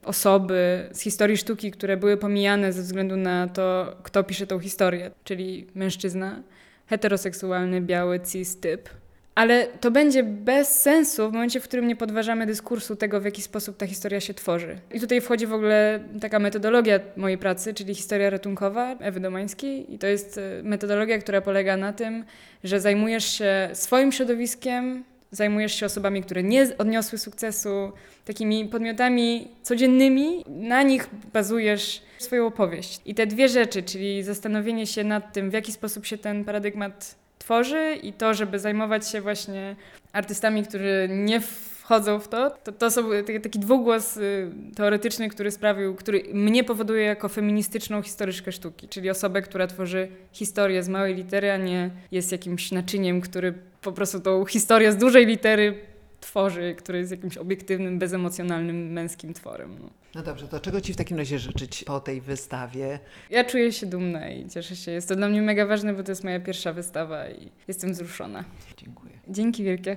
osoby 0.04 0.88
z 0.92 1.00
historii 1.00 1.37
sztuki, 1.37 1.70
które 1.70 1.96
były 1.96 2.16
pomijane 2.16 2.72
ze 2.72 2.83
względu 2.83 3.16
na 3.16 3.48
to, 3.48 3.96
kto 4.02 4.24
pisze 4.24 4.46
tą 4.46 4.59
historię, 4.59 5.11
czyli 5.24 5.66
mężczyzna, 5.74 6.42
heteroseksualny, 6.90 7.81
biały, 7.81 8.20
cis 8.20 8.61
typ. 8.61 8.88
Ale 9.35 9.66
to 9.66 9.90
będzie 9.90 10.22
bez 10.22 10.81
sensu 10.81 11.31
w 11.31 11.33
momencie, 11.33 11.61
w 11.61 11.64
którym 11.64 11.88
nie 11.88 11.96
podważamy 11.96 12.46
dyskursu 12.46 12.96
tego, 12.96 13.20
w 13.20 13.24
jaki 13.24 13.42
sposób 13.42 13.76
ta 13.76 13.87
historia 13.87 14.20
się 14.20 14.35
tworzy. 14.35 14.79
I 14.94 15.00
tutaj 15.00 15.20
wchodzi 15.20 15.46
w 15.46 15.53
ogóle 15.53 16.00
taka 16.20 16.38
metodologia 16.38 17.00
mojej 17.16 17.38
pracy, 17.38 17.74
czyli 17.74 17.94
historia 17.94 18.31
ratunkowa 18.31 18.96
Ewy 19.00 19.20
Domańskiej. 19.20 19.94
I 19.94 19.98
to 19.98 20.07
jest 20.07 20.38
e, 20.38 20.62
metodologia, 20.62 21.18
która 21.18 21.40
polega 21.40 21.76
na 21.76 21.92
tym, 21.92 22.24
że 22.64 22.81
zajmujesz 22.81 23.24
się 23.24 23.70
swoim 23.72 24.12
środowiskiem, 24.12 25.05
zajmujesz 25.31 25.74
się 25.74 25.87
osobami, 25.87 26.22
które 26.22 26.42
nie 26.42 26.66
odniosły 26.79 27.18
sukcesu, 27.18 27.92
takimi 28.24 28.64
podmiotami 28.64 29.48
codziennymi, 29.62 30.44
na 30.48 30.83
nich 30.83 31.09
bazujesz 31.33 32.03
swoją 32.22 32.46
opowieść. 32.46 33.00
I 33.04 33.14
te 33.14 33.26
dwie 33.26 33.48
rzeczy, 33.48 33.83
czyli 33.83 34.22
zastanowienie 34.22 34.87
się 34.87 35.04
nad 35.04 35.33
tym, 35.33 35.50
w 35.50 35.52
jaki 35.52 35.72
sposób 35.72 36.06
się 36.06 36.18
ten 36.18 36.44
paradygmat 36.44 37.14
tworzy 37.38 37.98
i 38.02 38.12
to, 38.12 38.35
żeby 38.35 38.59
zajmować 38.59 39.09
się 39.09 39.20
właśnie 39.20 39.76
artystami, 40.12 40.62
którzy 40.62 41.09
nie 41.11 41.40
wchodzą 41.40 42.20
w 42.20 42.28
to, 42.28 42.50
to, 42.50 42.72
to 42.72 42.90
są 42.90 43.02
taki, 43.26 43.40
taki 43.40 43.59
dwugłos 43.59 44.16
y, 44.16 44.50
teoretyczny, 44.76 45.28
który 45.28 45.50
sprawił, 45.50 45.94
który 45.94 46.22
mnie 46.33 46.64
powoduje 46.64 47.02
jako 47.02 47.28
feministyczną 47.28 48.02
historyczkę 48.02 48.52
sztuki, 48.52 48.88
czyli 48.88 49.11
osobę, 49.11 49.42
która 49.42 49.66
tworzy 49.66 50.09
historię 50.33 50.83
z 50.83 50.88
małej 50.88 51.14
litery, 51.14 51.50
a 51.50 51.56
nie 51.56 51.90
jest 52.12 52.33
jakimś 52.33 52.72
naczyniem, 52.72 53.20
który 53.20 53.54
po 53.83 53.92
prostu 53.92 54.20
tą 54.20 54.44
historię 54.44 54.92
z 54.92 54.96
dużej 54.96 55.26
litery 55.26 55.89
tworzy, 56.20 56.74
który 56.78 56.98
jest 56.98 57.11
jakimś 57.11 57.37
obiektywnym, 57.37 57.98
bezemocjonalnym, 57.98 58.92
męskim 58.92 59.35
tworem. 59.35 59.76
No. 59.80 59.90
No 60.14 60.22
dobrze, 60.22 60.48
to 60.48 60.61
czego 60.61 60.80
Ci 60.80 60.92
w 60.92 60.96
takim 60.96 61.18
razie 61.18 61.38
życzyć 61.38 61.85
po 61.85 62.00
tej 62.00 62.20
wystawie? 62.20 62.98
Ja 63.30 63.44
czuję 63.44 63.72
się 63.72 63.87
dumna 63.87 64.30
i 64.30 64.48
cieszę 64.48 64.76
się. 64.76 64.90
Jest 64.90 65.09
to 65.09 65.16
dla 65.16 65.28
mnie 65.28 65.42
mega 65.42 65.66
ważne, 65.66 65.94
bo 65.94 66.02
to 66.02 66.12
jest 66.12 66.24
moja 66.24 66.40
pierwsza 66.40 66.72
wystawa 66.72 67.28
i 67.28 67.50
jestem 67.68 67.92
wzruszona. 67.92 68.44
Dziękuję. 68.76 69.12
Dzięki 69.28 69.64
wielkie. 69.64 69.96